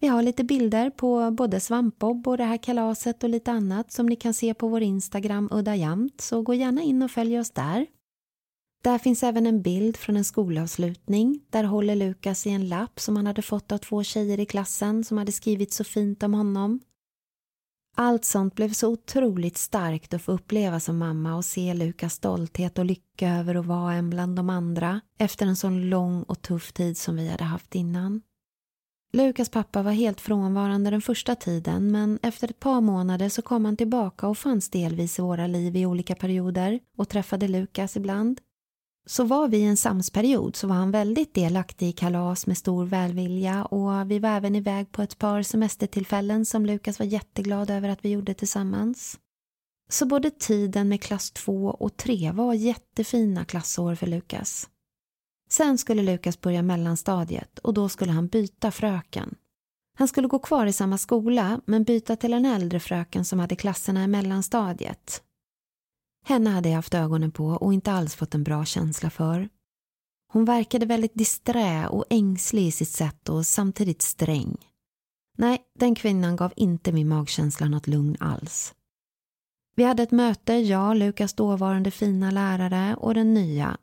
[0.00, 4.06] Vi har lite bilder på både svampbob och det här kalaset och lite annat som
[4.06, 7.50] ni kan se på vår Instagram Udda Jamt, så gå gärna in och följ oss
[7.50, 7.86] där.
[8.82, 11.40] Där finns även en bild från en skolavslutning.
[11.50, 15.04] Där håller Lukas i en lapp som han hade fått av två tjejer i klassen
[15.04, 16.80] som hade skrivit så fint om honom.
[17.98, 22.78] Allt sånt blev så otroligt starkt att få uppleva som mamma och se Lukas stolthet
[22.78, 26.72] och lycka över att vara en bland de andra efter en sån lång och tuff
[26.72, 28.22] tid som vi hade haft innan.
[29.12, 33.64] Lukas pappa var helt frånvarande den första tiden men efter ett par månader så kom
[33.64, 38.40] han tillbaka och fanns delvis i våra liv i olika perioder och träffade Lukas ibland.
[39.08, 42.84] Så var vi i en samsperiod så var han väldigt delaktig i kalas med stor
[42.84, 47.88] välvilja och vi var även iväg på ett par semestertillfällen som Lukas var jätteglad över
[47.88, 49.18] att vi gjorde tillsammans.
[49.88, 54.68] Så både tiden med klass 2 och 3 var jättefina klassår för Lukas.
[55.50, 59.34] Sen skulle Lukas börja mellanstadiet och då skulle han byta fröken.
[59.98, 63.56] Han skulle gå kvar i samma skola men byta till en äldre fröken som hade
[63.56, 65.22] klasserna i mellanstadiet.
[66.28, 69.48] Henne hade jag haft ögonen på och inte alls fått en bra känsla för.
[70.32, 74.56] Hon verkade väldigt disträ och ängslig i sitt sätt och samtidigt sträng.
[75.38, 78.74] Nej, den kvinnan gav inte min magkänsla något lugn alls.
[79.76, 83.76] Vi hade ett möte, jag, Lukas dåvarande fina lärare och den nya,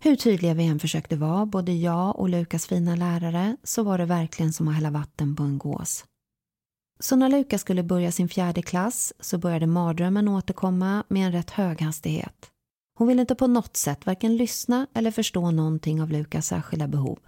[0.00, 4.04] hur tydliga vi än försökte vara, både jag och Lukas fina lärare, så var det
[4.04, 6.04] verkligen som att hälla vatten på en gås.
[7.00, 11.50] Så när Lukas skulle börja sin fjärde klass så började mardrömmen återkomma med en rätt
[11.50, 12.50] hög hastighet.
[12.94, 17.18] Hon ville inte på något sätt varken lyssna eller förstå någonting av Lukas särskilda behov.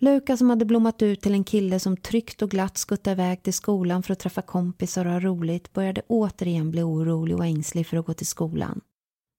[0.00, 3.54] Lukas som hade blommat ut till en kille som tryggt och glatt skuttade iväg till
[3.54, 7.96] skolan för att träffa kompisar och ha roligt började återigen bli orolig och ängslig för
[7.96, 8.80] att gå till skolan.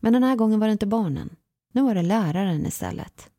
[0.02, 1.36] Men den här gången var det inte barnen.
[1.74, 3.30] Nu var det läraren istället.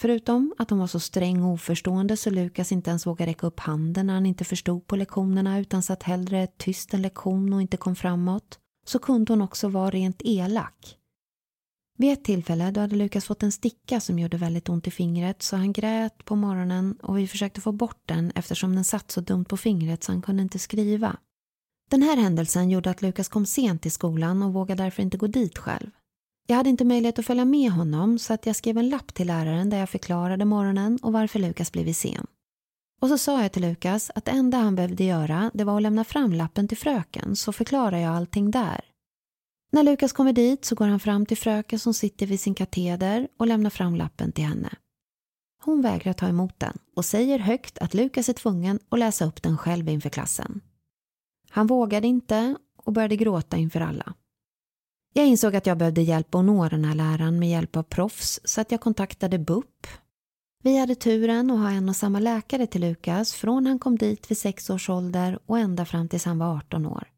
[0.00, 3.60] Förutom att hon var så sträng och oförstående så Lukas inte ens vågade räcka upp
[3.60, 7.76] handen när han inte förstod på lektionerna utan satt hellre tyst en lektion och inte
[7.76, 10.96] kom framåt så kunde hon också vara rent elak.
[11.98, 15.42] Vid ett tillfälle då hade Lukas fått en sticka som gjorde väldigt ont i fingret
[15.42, 19.20] så han grät på morgonen och vi försökte få bort den eftersom den satt så
[19.20, 21.16] dumt på fingret så han kunde inte skriva.
[21.90, 25.26] Den här händelsen gjorde att Lukas kom sent till skolan och vågade därför inte gå
[25.26, 25.90] dit själv.
[26.50, 29.26] Jag hade inte möjlighet att följa med honom så att jag skrev en lapp till
[29.26, 32.26] läraren där jag förklarade morgonen och varför Lukas blivit sen.
[33.00, 35.82] Och så sa jag till Lukas att det enda han behövde göra det var att
[35.82, 38.80] lämna fram lappen till fröken så förklarar jag allting där.
[39.72, 43.28] När Lukas kommer dit så går han fram till fröken som sitter vid sin kateder
[43.38, 44.70] och lämnar fram lappen till henne.
[45.64, 49.42] Hon vägrar ta emot den och säger högt att Lukas är tvungen att läsa upp
[49.42, 50.60] den själv inför klassen.
[51.50, 54.14] Han vågade inte och började gråta inför alla.
[55.12, 58.40] Jag insåg att jag behövde hjälp att nå den här läraren med hjälp av proffs
[58.44, 59.86] så att jag kontaktade BUP.
[60.62, 64.30] Vi hade turen att ha en och samma läkare till Lukas från han kom dit
[64.30, 67.08] vid sex års ålder och ända fram tills han var 18 år.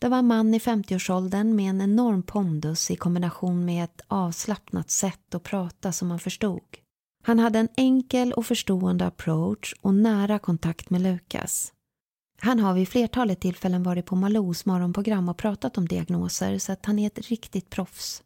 [0.00, 4.90] Det var en man i 50-årsåldern med en enorm pondus i kombination med ett avslappnat
[4.90, 6.76] sätt att prata som man förstod.
[7.22, 11.72] Han hade en enkel och förstående approach och nära kontakt med Lukas.
[12.42, 16.86] Han har vid flertalet tillfällen varit på Malous morgonprogram och pratat om diagnoser så att
[16.86, 18.22] han är ett riktigt proffs.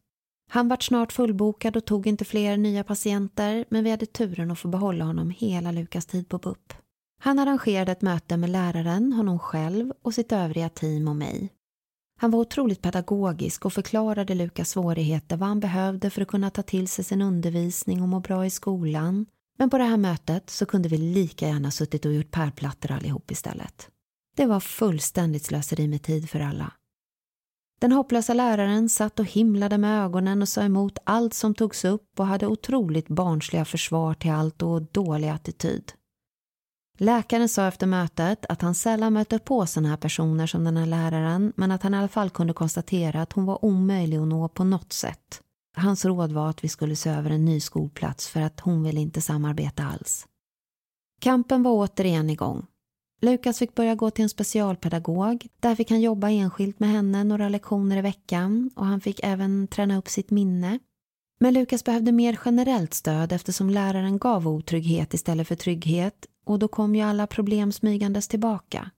[0.51, 4.59] Han vart snart fullbokad och tog inte fler nya patienter men vi hade turen att
[4.59, 6.73] få behålla honom hela Lukas tid på BUP.
[7.21, 11.53] Han arrangerade ett möte med läraren, honom själv och sitt övriga team och mig.
[12.19, 16.63] Han var otroligt pedagogisk och förklarade Lukas svårigheter vad han behövde för att kunna ta
[16.63, 19.27] till sig sin undervisning och må bra i skolan.
[19.59, 23.31] Men på det här mötet så kunde vi lika gärna suttit och gjort pärlplattor allihop
[23.31, 23.91] istället.
[24.35, 26.73] Det var fullständigt slöseri med tid för alla.
[27.81, 32.21] Den hopplösa läraren satt och himlade med ögonen och sa emot allt som togs upp
[32.21, 35.93] och hade otroligt barnsliga försvar till allt och dålig attityd.
[36.99, 40.87] Läkaren sa efter mötet att han sällan möter på sådana här personer som den här
[40.87, 44.49] läraren men att han i alla fall kunde konstatera att hon var omöjlig att nå
[44.49, 45.41] på något sätt.
[45.77, 49.01] Hans råd var att vi skulle se över en ny skolplats för att hon ville
[49.01, 50.27] inte samarbeta alls.
[51.21, 52.67] Kampen var återigen igång.
[53.25, 55.47] Lukas fick börja gå till en specialpedagog.
[55.61, 59.69] Där fick han jobba enskilt med henne några lektioner i veckan och han fick även
[59.69, 60.79] träna upp sitt minne.
[61.41, 66.69] Men Lukas behövde mer generellt stöd eftersom läraren gav otrygghet istället för trygghet och då
[66.69, 68.91] kom ju alla problem smygandes tillbaka.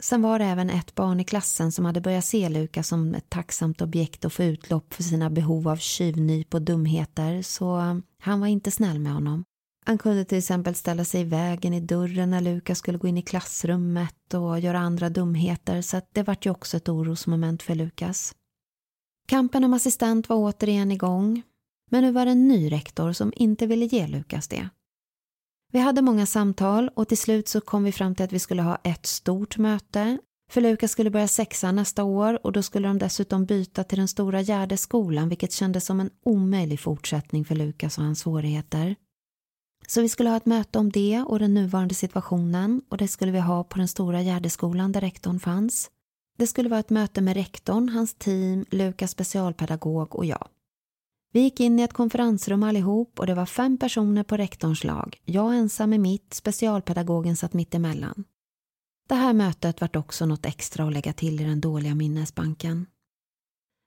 [0.00, 3.30] Sen var det även ett barn i klassen som hade börjat se Lukas som ett
[3.30, 8.46] tacksamt objekt att få utlopp för sina behov av tjuvnyp och dumheter så han var
[8.46, 9.44] inte snäll med honom.
[9.86, 13.18] Han kunde till exempel ställa sig i vägen i dörren när Lukas skulle gå in
[13.18, 18.34] i klassrummet och göra andra dumheter så det vart ju också ett orosmoment för Lukas.
[19.26, 21.42] Kampen om assistent var återigen igång
[21.90, 24.68] men nu var det en ny rektor som inte ville ge Lukas det.
[25.72, 28.62] Vi hade många samtal och till slut så kom vi fram till att vi skulle
[28.62, 30.18] ha ett stort möte.
[30.50, 34.08] För Lukas skulle börja sexan nästa år och då skulle de dessutom byta till den
[34.08, 38.96] stora Gärdeskolan vilket kändes som en omöjlig fortsättning för Lukas och hans svårigheter.
[39.88, 43.32] Så vi skulle ha ett möte om det och den nuvarande situationen och det skulle
[43.32, 45.90] vi ha på den stora Gärdeskolan där rektorn fanns.
[46.38, 50.48] Det skulle vara ett möte med rektorn, hans team, Lukas specialpedagog och jag.
[51.32, 55.20] Vi gick in i ett konferensrum allihop och det var fem personer på rektorns lag.
[55.24, 58.24] Jag ensam i mitt, specialpedagogen satt mitt emellan.
[59.08, 62.86] Det här mötet vart också något extra att lägga till i den dåliga minnesbanken.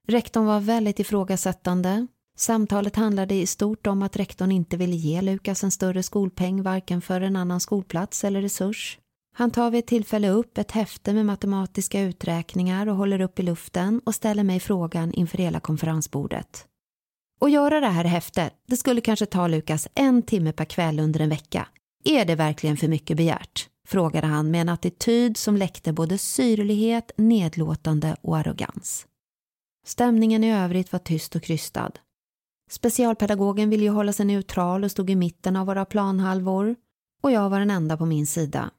[0.08, 2.08] Rektorn var väldigt ifrågasättande.
[2.40, 7.02] Samtalet handlade i stort om att rektorn inte ville ge Lukas en större skolpeng varken
[7.02, 9.00] för en annan skolplats eller resurs.
[9.36, 13.44] Han tar vid ett tillfälle upp ett häfte med matematiska uträkningar och håller upp i
[13.44, 16.66] luften och ställer mig frågan inför hela konferensbordet.
[17.42, 21.20] Att göra det här häftet, det skulle kanske ta Lukas en timme per kväll under
[21.20, 21.68] en vecka.
[22.04, 23.70] Är det verkligen för mycket begärt?
[23.88, 29.08] frågade han med en attityd som läckte både syrlighet, nedlåtande och arrogans.
[29.86, 31.92] Stämningen i övrigt var tyst och krystad.
[32.70, 36.76] Specialpedagogen ville ju hålla sig neutral och stod i mitten av våra planhalvor
[37.22, 38.72] och jag var den enda på min sida.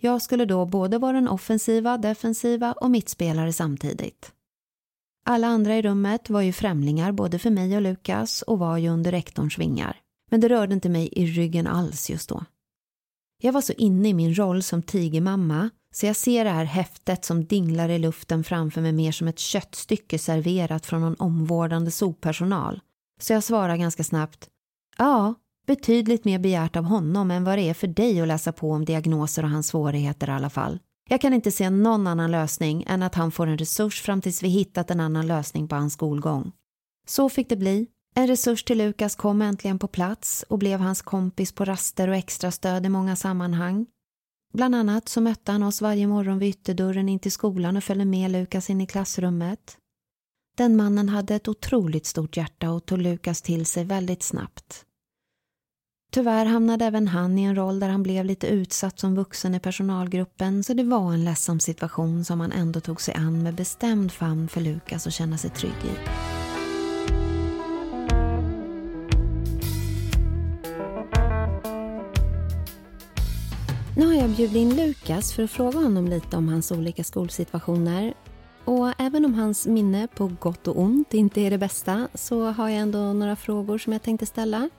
[0.00, 4.32] Jag skulle då både vara den offensiva, defensiva och mittspelare samtidigt.
[5.24, 8.88] Alla andra i rummet var ju främlingar både för mig och Lukas och var ju
[8.88, 10.00] under rektorns vingar.
[10.30, 12.44] Men det rörde inte mig i ryggen alls just då.
[13.42, 17.24] Jag var så inne i min roll som tigermamma så jag ser det här häftet
[17.24, 22.80] som dinglar i luften framför mig mer som ett köttstycke serverat från någon omvårdande soppersonal.
[23.18, 24.48] Så jag svarar ganska snabbt
[24.98, 25.34] Ja,
[25.66, 28.84] betydligt mer begärt av honom än vad det är för dig att läsa på om
[28.84, 30.78] diagnoser och hans svårigheter i alla fall.
[31.08, 34.42] Jag kan inte se någon annan lösning än att han får en resurs fram tills
[34.42, 36.52] vi hittat en annan lösning på hans skolgång.
[37.06, 37.86] Så fick det bli.
[38.14, 42.14] En resurs till Lukas kom äntligen på plats och blev hans kompis på raster och
[42.14, 43.86] extra stöd i många sammanhang.
[44.52, 48.04] Bland annat så mötte han oss varje morgon vid ytterdörren in till skolan och följde
[48.04, 49.76] med Lukas in i klassrummet.
[50.58, 54.84] Den mannen hade ett otroligt stort hjärta och tog Lukas till sig väldigt snabbt.
[56.12, 59.60] Tyvärr hamnade även han i en roll där han blev lite utsatt som vuxen i
[59.60, 64.12] personalgruppen så det var en ledsam situation som han ändå tog sig an med bestämd
[64.12, 66.08] famn för Lukas att känna sig trygg i.
[73.96, 78.14] Nu har jag bjudit in Lukas för att fråga honom lite om hans olika skolsituationer.
[78.68, 82.68] Och även om hans minne på gott och ont inte är det bästa så har
[82.68, 84.70] jag ändå några frågor som jag tänkte ställa.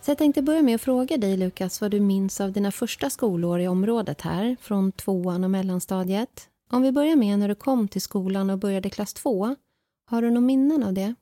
[0.00, 3.10] Så jag tänkte börja med att fråga dig Lukas vad du minns av dina första
[3.10, 6.48] skolår i området här, från tvåan och mellanstadiet.
[6.70, 9.56] Om vi börjar med när du kom till skolan och började klass två.
[10.10, 11.14] Har du någon minnen av det?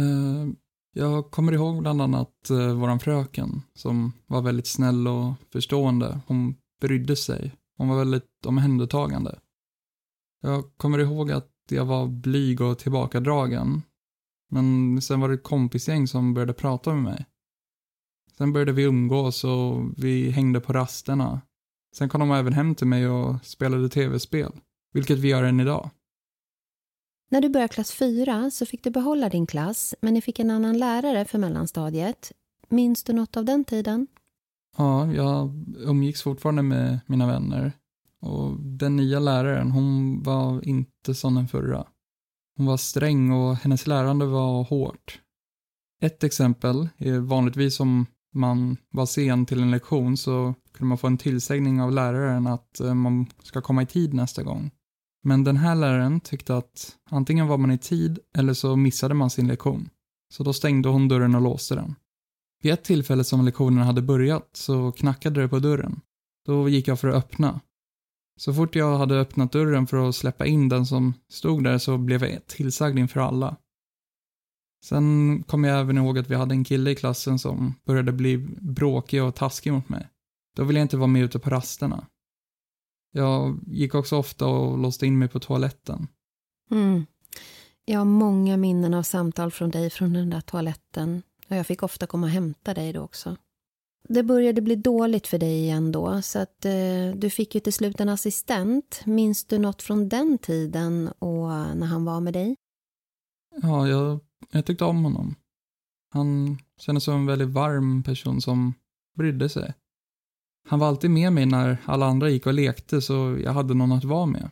[0.00, 0.48] Uh,
[0.92, 6.20] jag kommer ihåg bland annat uh, våran fröken som var väldigt snäll och förstående.
[6.26, 7.52] Hon brydde sig.
[7.78, 9.38] Hon var väldigt omhändertagande.
[10.40, 13.82] Jag kommer ihåg att jag var blyg och tillbakadragen.
[14.50, 17.26] Men sen var det ett kompisgäng som började prata med mig.
[18.36, 21.40] Sen började vi umgås och vi hängde på rasterna.
[21.96, 24.52] Sen kom de även hem till mig och spelade tv-spel,
[24.92, 25.90] vilket vi gör än idag.
[27.30, 30.50] När du började klass fyra så fick du behålla din klass, men ni fick en
[30.50, 32.32] annan lärare för mellanstadiet.
[32.68, 34.06] Minns du något av den tiden?
[34.76, 37.72] Ja, jag umgicks fortfarande med mina vänner.
[38.26, 41.86] Och den nya läraren, hon var inte som den förra.
[42.56, 45.20] Hon var sträng och hennes lärande var hårt.
[46.02, 51.06] Ett exempel är vanligtvis om man var sen till en lektion så kunde man få
[51.06, 54.70] en tillsägning av läraren att eh, man ska komma i tid nästa gång.
[55.24, 59.30] Men den här läraren tyckte att antingen var man i tid eller så missade man
[59.30, 59.88] sin lektion.
[60.34, 61.94] Så då stängde hon dörren och låste den.
[62.62, 66.00] Vid ett tillfälle som lektionen hade börjat så knackade det på dörren.
[66.46, 67.60] Då gick jag för att öppna.
[68.36, 71.98] Så fort jag hade öppnat dörren för att släppa in den som stod där så
[71.98, 73.56] blev jag tillsagd inför alla.
[74.84, 78.38] Sen kom jag även ihåg att vi hade en kille i klassen som började bli
[78.60, 80.08] bråkig och taskig mot mig.
[80.56, 82.06] Då ville jag inte vara med ute på rasterna.
[83.12, 86.08] Jag gick också ofta och låste in mig på toaletten.
[86.70, 87.06] Mm.
[87.84, 91.22] Jag har många minnen av samtal från dig från den där toaletten.
[91.48, 93.36] Och jag fick ofta komma och hämta dig då också.
[94.08, 97.72] Det började bli dåligt för dig igen då, så att eh, du fick ju till
[97.72, 99.02] slut en assistent.
[99.04, 102.56] Minns du något från den tiden och när han var med dig?
[103.62, 105.34] Ja, jag, jag tyckte om honom.
[106.12, 108.74] Han kändes som en väldigt varm person som
[109.16, 109.74] brydde sig.
[110.68, 113.92] Han var alltid med mig när alla andra gick och lekte så jag hade någon
[113.92, 114.50] att vara med.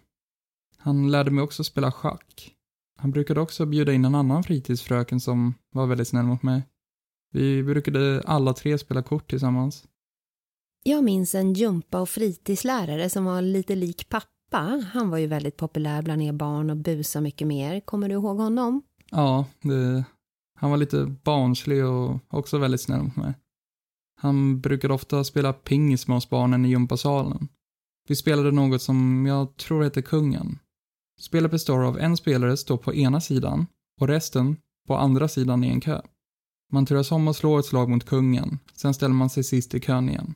[0.77, 2.55] Han lärde mig också spela schack.
[2.99, 6.63] Han brukade också bjuda in en annan fritidsfröken som var väldigt snäll mot mig.
[7.35, 9.85] Vi brukade alla tre spela kort tillsammans.
[10.85, 14.83] Jag minns en jumpa och fritidslärare som var lite lik pappa.
[14.93, 17.81] Han var ju väldigt populär bland er barn och busa mycket mer.
[17.81, 18.83] Kommer du ihåg honom?
[19.11, 20.05] Ja, det,
[20.59, 23.35] han var lite barnslig och också väldigt snäll mot mig.
[24.21, 27.49] Han brukade ofta spela pingis med oss barnen i gympasalen.
[28.09, 30.59] Vi spelade något som jag tror heter Kungen.
[31.21, 33.67] Spelet består av en spelare står på ena sidan
[34.01, 34.57] och resten
[34.89, 36.01] på andra sidan i en kö.
[36.73, 39.81] Man turas om och slår ett slag mot kungen, sen ställer man sig sist i
[39.81, 40.35] kön igen.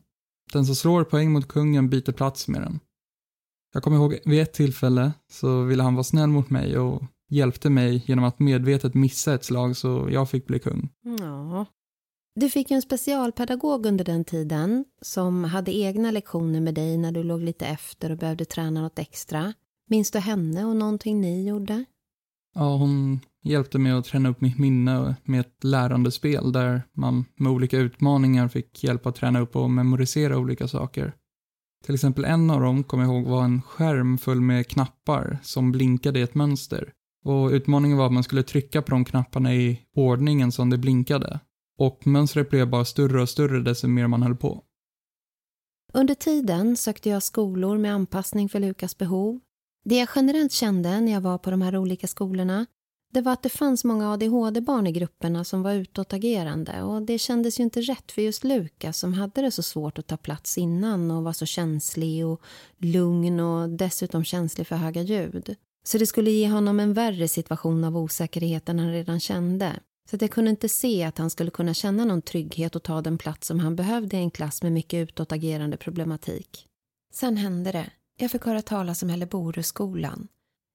[0.52, 2.80] Den som slår poäng mot kungen byter plats med den.
[3.74, 7.70] Jag kommer ihåg vid ett tillfälle så ville han vara snäll mot mig och hjälpte
[7.70, 10.88] mig genom att medvetet missa ett slag så jag fick bli kung.
[11.20, 11.66] Ja.
[12.34, 17.12] Du fick ju en specialpedagog under den tiden som hade egna lektioner med dig när
[17.12, 19.52] du låg lite efter och behövde träna något extra.
[19.90, 21.84] Minns du henne och någonting ni gjorde?
[22.54, 27.52] Ja, hon hjälpte mig att träna upp mitt minne med ett lärandespel där man med
[27.52, 31.12] olika utmaningar fick hjälp att träna upp och memorisera olika saker.
[31.84, 35.72] Till exempel en av dem, kom jag ihåg, var en skärm full med knappar som
[35.72, 36.92] blinkade i ett mönster.
[37.24, 41.40] Och utmaningen var att man skulle trycka på de knapparna i ordningen som det blinkade.
[41.78, 44.64] Och mönstret blev bara större och större desto mer man höll på.
[45.92, 49.40] Under tiden sökte jag skolor med anpassning för Lukas behov.
[49.84, 52.66] Det jag generellt kände när jag var på de här olika skolorna
[53.10, 57.60] det var att det fanns många ADHD-barn i grupperna som var utåtagerande och det kändes
[57.60, 61.10] ju inte rätt för just Lukas som hade det så svårt att ta plats innan
[61.10, 62.40] och var så känslig och
[62.78, 65.56] lugn och dessutom känslig för höga ljud.
[65.84, 69.80] Så det skulle ge honom en värre situation av osäkerhet än han redan kände.
[70.10, 73.02] Så att jag kunde inte se att han skulle kunna känna någon trygghet och ta
[73.02, 76.66] den plats som han behövde i en klass med mycket utåtagerande problematik.
[77.14, 77.90] Sen hände det.
[78.18, 80.28] Jag fick höra talas om Hälleborusskolan.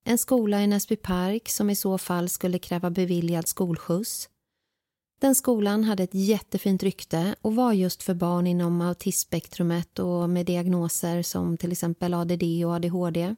[0.06, 4.30] En skola i Näsby park som i så fall skulle kräva beviljad skolskjuts.
[5.22, 10.46] Den skolan hade ett jättefint rykte och var just för barn inom autismspektrumet och med
[10.46, 13.36] diagnoser som till exempel ADD och ADHD.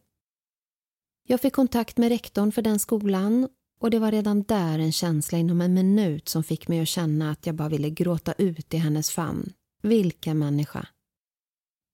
[1.27, 3.49] Jag fick kontakt med rektorn för den skolan
[3.79, 7.31] och det var redan där en känsla inom en minut som fick mig att känna
[7.31, 9.53] att jag bara ville gråta ut i hennes famn.
[9.81, 10.87] Vilken människa!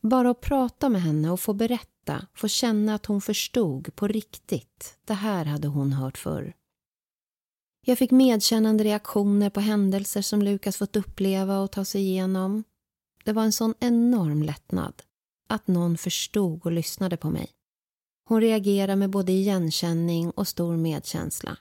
[0.01, 4.97] Bara att prata med henne och få berätta, få känna att hon förstod på riktigt.
[5.05, 6.53] Det här hade hon hört förr.
[7.85, 12.63] Jag fick medkännande reaktioner på händelser som Lukas fått uppleva och ta sig igenom.
[13.23, 14.93] Det var en sån enorm lättnad.
[15.49, 17.49] Att någon förstod och lyssnade på mig.
[18.29, 21.57] Hon reagerade med både igenkänning och stor medkänsla.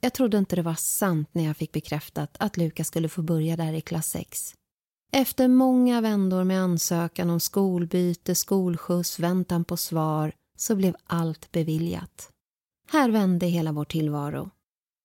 [0.00, 3.56] Jag trodde inte det var sant när jag fick bekräftat att Lukas skulle få börja
[3.56, 4.54] där i klass 6.
[5.14, 12.30] Efter många vändor med ansökan om skolbyte, skolskjuts, väntan på svar så blev allt beviljat.
[12.88, 14.50] Här vände hela vår tillvaro.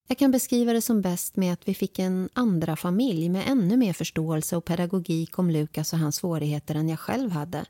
[0.07, 3.77] Jag kan beskriva det som bäst med att vi fick en andra familj med ännu
[3.77, 7.65] mer förståelse och pedagogik om Lukas och hans svårigheter än jag själv hade.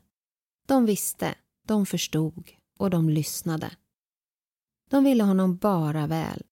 [0.68, 1.34] De visste,
[1.66, 3.70] de förstod och de lyssnade.
[4.90, 6.42] De ville honom bara väl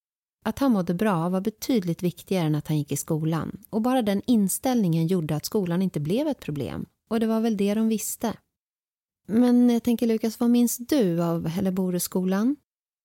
[0.47, 4.01] att han mådde bra var betydligt viktigare än att han gick i skolan och bara
[4.01, 7.87] den inställningen gjorde att skolan inte blev ett problem och det var väl det de
[7.87, 8.33] visste.
[9.27, 12.55] Men jag tänker Lukas, vad minns du av Helleboreskolan?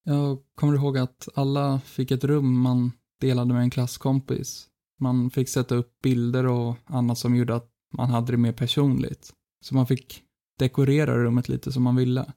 [0.05, 4.69] Jag kommer ihåg att alla fick ett rum man delade med en klasskompis.
[5.01, 9.33] Man fick sätta upp bilder och annat som gjorde att man hade det mer personligt.
[9.65, 10.23] Så man fick
[10.59, 12.33] dekorera rummet lite som man ville.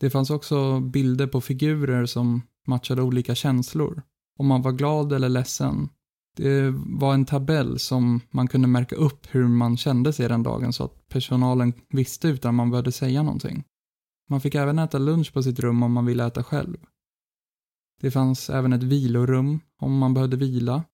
[0.00, 4.02] Det fanns också bilder på figurer som matchade olika känslor
[4.38, 5.88] om man var glad eller ledsen.
[6.36, 10.72] Det var en tabell som man kunde märka upp hur man kände sig den dagen
[10.72, 13.64] så att personalen visste utan man behövde säga någonting.
[14.30, 16.76] Man fick även äta lunch på sitt rum om man ville äta själv.
[18.00, 20.84] Det fanns även ett vilorum om man behövde vila.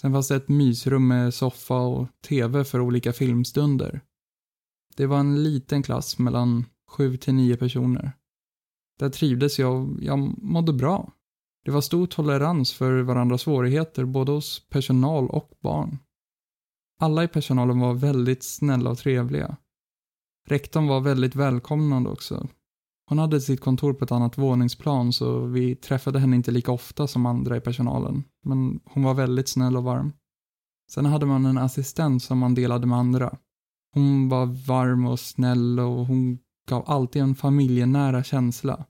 [0.00, 4.00] Sen fanns det ett mysrum med soffa och tv för olika filmstunder.
[4.96, 8.12] Det var en liten klass mellan sju till nio personer.
[8.98, 11.12] Där trivdes jag och jag mådde bra.
[11.68, 15.98] Det var stor tolerans för varandras svårigheter både hos personal och barn.
[17.00, 19.56] Alla i personalen var väldigt snälla och trevliga.
[20.46, 22.48] Rektorn var väldigt välkomnande också.
[23.08, 27.06] Hon hade sitt kontor på ett annat våningsplan så vi träffade henne inte lika ofta
[27.06, 28.24] som andra i personalen.
[28.44, 30.12] Men hon var väldigt snäll och varm.
[30.90, 33.36] Sen hade man en assistent som man delade med andra.
[33.94, 36.38] Hon var varm och snäll och hon
[36.68, 38.84] gav alltid en familjenära känsla.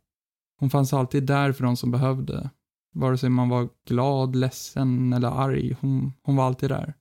[0.60, 2.50] Hon fanns alltid där för de som behövde.
[2.98, 5.76] Vare sig man var glad, ledsen eller arg.
[5.80, 6.94] Hon, hon var alltid där.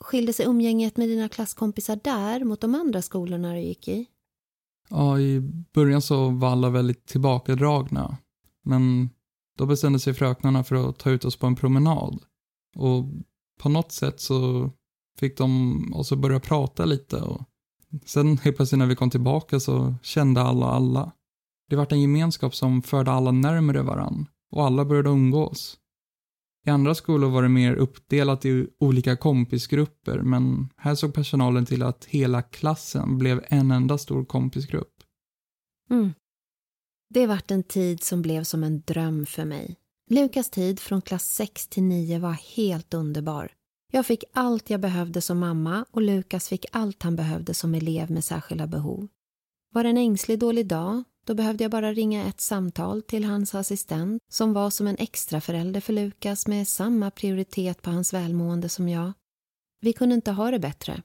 [0.00, 4.06] Skilde sig umgänget med dina klasskompisar där mot de andra skolorna du gick i?
[4.88, 5.40] Ja, i
[5.74, 8.16] början så var alla väldigt tillbakadragna.
[8.64, 9.10] Men
[9.58, 12.22] då bestämde sig fröknarna för att ta ut oss på en promenad.
[12.76, 13.04] Och
[13.60, 14.70] på något sätt så
[15.18, 17.16] fick de oss att börja prata lite.
[17.16, 17.42] Och
[18.06, 21.12] sen helt plötsligt när vi kom tillbaka så kände alla alla.
[21.68, 24.26] Det vart en gemenskap som förde alla närmare varann.
[24.52, 25.78] Och alla började umgås.
[26.66, 31.82] I andra skolor var det mer uppdelat i olika kompisgrupper, men här såg personalen till
[31.82, 34.94] att hela klassen blev en enda stor kompisgrupp.
[35.90, 36.12] Mm.
[37.10, 39.76] Det vart en tid som blev som en dröm för mig.
[40.10, 43.52] Lukas tid från klass 6 till 9 var helt underbar.
[43.92, 48.10] Jag fick allt jag behövde som mamma och Lukas fick allt han behövde som elev
[48.10, 49.08] med särskilda behov.
[49.72, 53.54] Var det en ängslig dålig dag då behövde jag bara ringa ett samtal till hans
[53.54, 58.68] assistent som var som en extra förälder för Lukas med samma prioritet på hans välmående
[58.68, 59.12] som jag.
[59.80, 61.02] Vi kunde inte ha det bättre.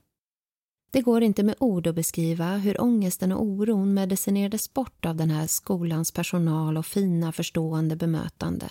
[0.90, 5.30] Det går inte med ord att beskriva hur ångesten och oron medicinerades bort av den
[5.30, 8.70] här skolans personal och fina förstående bemötande.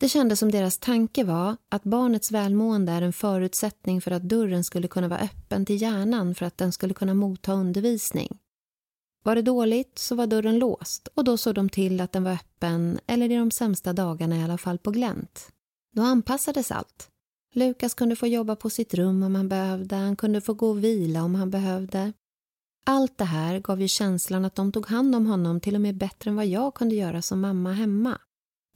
[0.00, 4.64] Det kändes som deras tanke var att barnets välmående är en förutsättning för att dörren
[4.64, 8.38] skulle kunna vara öppen till hjärnan för att den skulle kunna motta undervisning.
[9.26, 12.32] Var det dåligt så var dörren låst och då såg de till att den var
[12.32, 15.48] öppen eller i de sämsta dagarna i alla fall på glänt.
[15.92, 17.08] Då anpassades allt.
[17.54, 20.84] Lukas kunde få jobba på sitt rum om han behövde, han kunde få gå och
[20.84, 22.12] vila om han behövde.
[22.86, 25.96] Allt det här gav ju känslan att de tog hand om honom till och med
[25.96, 28.18] bättre än vad jag kunde göra som mamma hemma.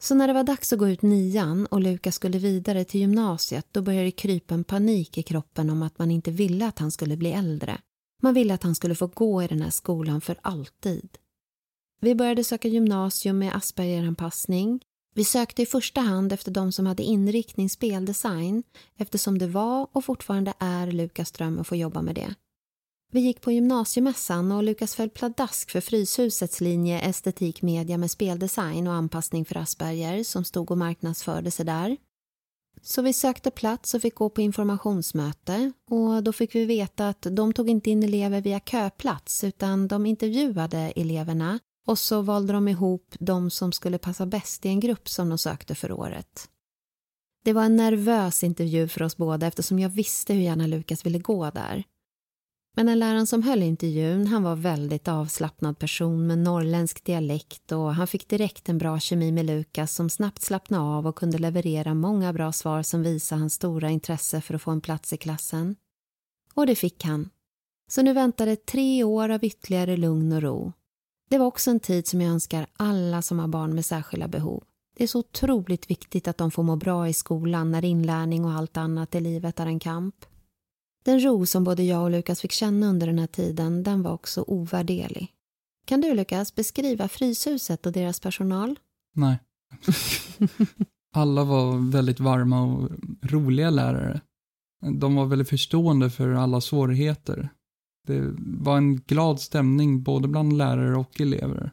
[0.01, 3.67] Så när det var dags att gå ut nian och Lukas skulle vidare till gymnasiet
[3.73, 6.91] då började det krypa en panik i kroppen om att man inte ville att han
[6.91, 7.79] skulle bli äldre.
[8.23, 11.09] Man ville att han skulle få gå i den här skolan för alltid.
[12.01, 14.81] Vi började söka gymnasium med Aspergeranpassning.
[15.14, 18.62] Vi sökte i första hand efter de som hade inriktning speldesign
[18.97, 22.35] eftersom det var och fortfarande är Lukas dröm att få jobba med det.
[23.12, 28.87] Vi gick på gymnasiemässan och Lukas föll pladask för Fryshusets linje estetik media med speldesign
[28.87, 31.97] och anpassning för Asperger som stod och marknadsförde sig där.
[32.83, 37.26] Så vi sökte plats och fick gå på informationsmöte och då fick vi veta att
[37.31, 42.68] de tog inte in elever via köplats utan de intervjuade eleverna och så valde de
[42.68, 46.49] ihop de som skulle passa bäst i en grupp som de sökte för året.
[47.45, 51.18] Det var en nervös intervju för oss båda eftersom jag visste hur gärna Lukas ville
[51.18, 51.85] gå där.
[52.79, 57.95] Men den läraren som höll intervjun han var väldigt avslappnad person med norrländsk dialekt och
[57.95, 61.95] han fick direkt en bra kemi med Lukas som snabbt slappnade av och kunde leverera
[61.95, 65.76] många bra svar som visade hans stora intresse för att få en plats i klassen.
[66.55, 67.31] Och det fick han.
[67.91, 70.72] Så nu väntade tre år av ytterligare lugn och ro.
[71.31, 74.64] Det var också en tid som jag önskar alla som har barn med särskilda behov.
[74.97, 78.53] Det är så otroligt viktigt att de får må bra i skolan när inlärning och
[78.53, 80.14] allt annat i livet är en kamp.
[81.05, 84.13] Den ro som både jag och Lukas fick känna under den här tiden, den var
[84.13, 85.33] också ovärderlig.
[85.87, 88.79] Kan du, Lukas, beskriva Fryshuset och deras personal?
[89.15, 89.39] Nej.
[91.15, 92.91] Alla var väldigt varma och
[93.23, 94.21] roliga lärare.
[94.81, 97.49] De var väldigt förstående för alla svårigheter.
[98.07, 101.73] Det var en glad stämning både bland lärare och elever.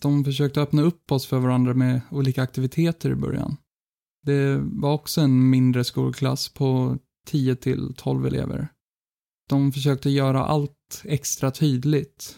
[0.00, 3.56] De försökte öppna upp oss för varandra med olika aktiviteter i början.
[4.22, 8.68] Det var också en mindre skolklass på 10 till 12 elever.
[9.48, 12.36] De försökte göra allt extra tydligt.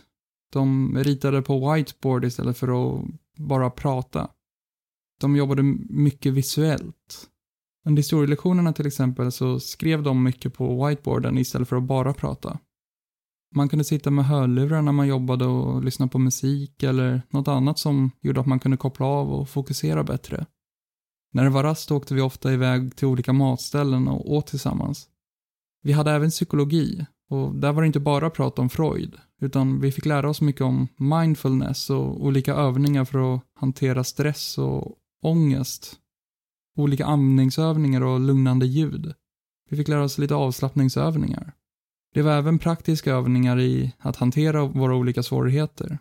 [0.53, 3.05] De ritade på whiteboard istället för att
[3.37, 4.31] bara prata.
[5.21, 7.31] De jobbade mycket visuellt.
[7.87, 12.59] Under historielektionerna till exempel så skrev de mycket på whiteboarden istället för att bara prata.
[13.55, 17.79] Man kunde sitta med hörlurar när man jobbade och lyssna på musik eller något annat
[17.79, 20.47] som gjorde att man kunde koppla av och fokusera bättre.
[21.35, 25.09] När det var rast åkte vi ofta iväg till olika matställen och åt tillsammans.
[25.83, 29.93] Vi hade även psykologi och där var det inte bara prat om Freud, utan vi
[29.93, 35.97] fick lära oss mycket om mindfulness och olika övningar för att hantera stress och ångest.
[36.77, 39.15] Olika andningsövningar och lugnande ljud.
[39.71, 41.53] Vi fick lära oss lite avslappningsövningar.
[42.15, 45.99] Det var även praktiska övningar i att hantera våra olika svårigheter.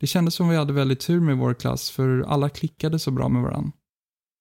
[0.00, 3.28] Det kändes som vi hade väldigt tur med vår klass för alla klickade så bra
[3.28, 3.72] med varandra.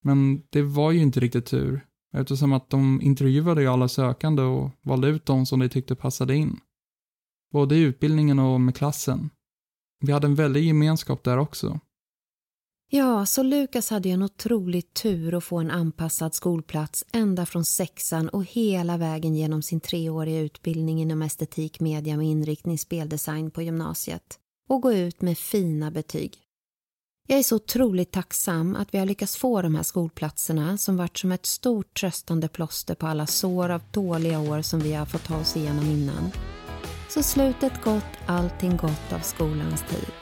[0.02, 5.08] Men det var ju inte riktigt tur eftersom att de intervjuade alla sökande och valde
[5.08, 6.60] ut de som de tyckte passade in.
[7.54, 9.30] Både i utbildningen och med klassen.
[10.00, 11.80] Vi hade en väldig gemenskap där också.
[12.94, 17.66] Ja, så Lukas hade ju en otrolig tur att få en anpassad skolplats ända från
[17.66, 23.62] sexan och hela vägen genom sin treåriga utbildning inom estetik, media med inriktning speldesign på
[23.62, 24.40] gymnasiet
[24.70, 26.38] och gå ut med fina betyg.
[27.32, 31.18] Jag är så otroligt tacksam att vi har lyckats få de här skolplatserna som varit
[31.18, 35.24] som ett stort tröstande plåster på alla sår av dåliga år som vi har fått
[35.24, 36.32] ta oss igenom innan.
[37.10, 40.14] Så slutet gott, allting gott av skolans tid.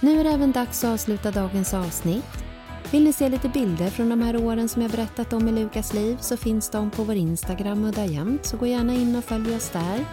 [0.00, 2.44] Nu är det även dags att avsluta dagens avsnitt.
[2.90, 5.94] Vill ni se lite bilder från de här åren som jag berättat om i Lukas
[5.94, 9.56] liv så finns de på vår Instagram Udda Jämt, så gå gärna in och följ
[9.56, 10.04] oss där.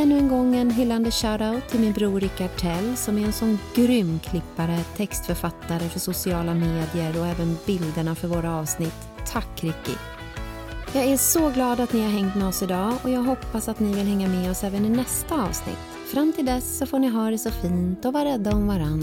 [0.00, 3.58] Ännu en gång en hyllande shoutout till min bror Rickard Tell som är en sån
[3.74, 9.08] grym klippare, textförfattare för sociala medier och även bilderna för våra avsnitt.
[9.32, 9.92] Tack Ricky!
[10.94, 13.80] Jag är så glad att ni har hängt med oss idag och jag hoppas att
[13.80, 15.78] ni vill hänga med oss även i nästa avsnitt.
[16.12, 19.02] Fram till dess så får ni ha det så fint och vara rädda om varann.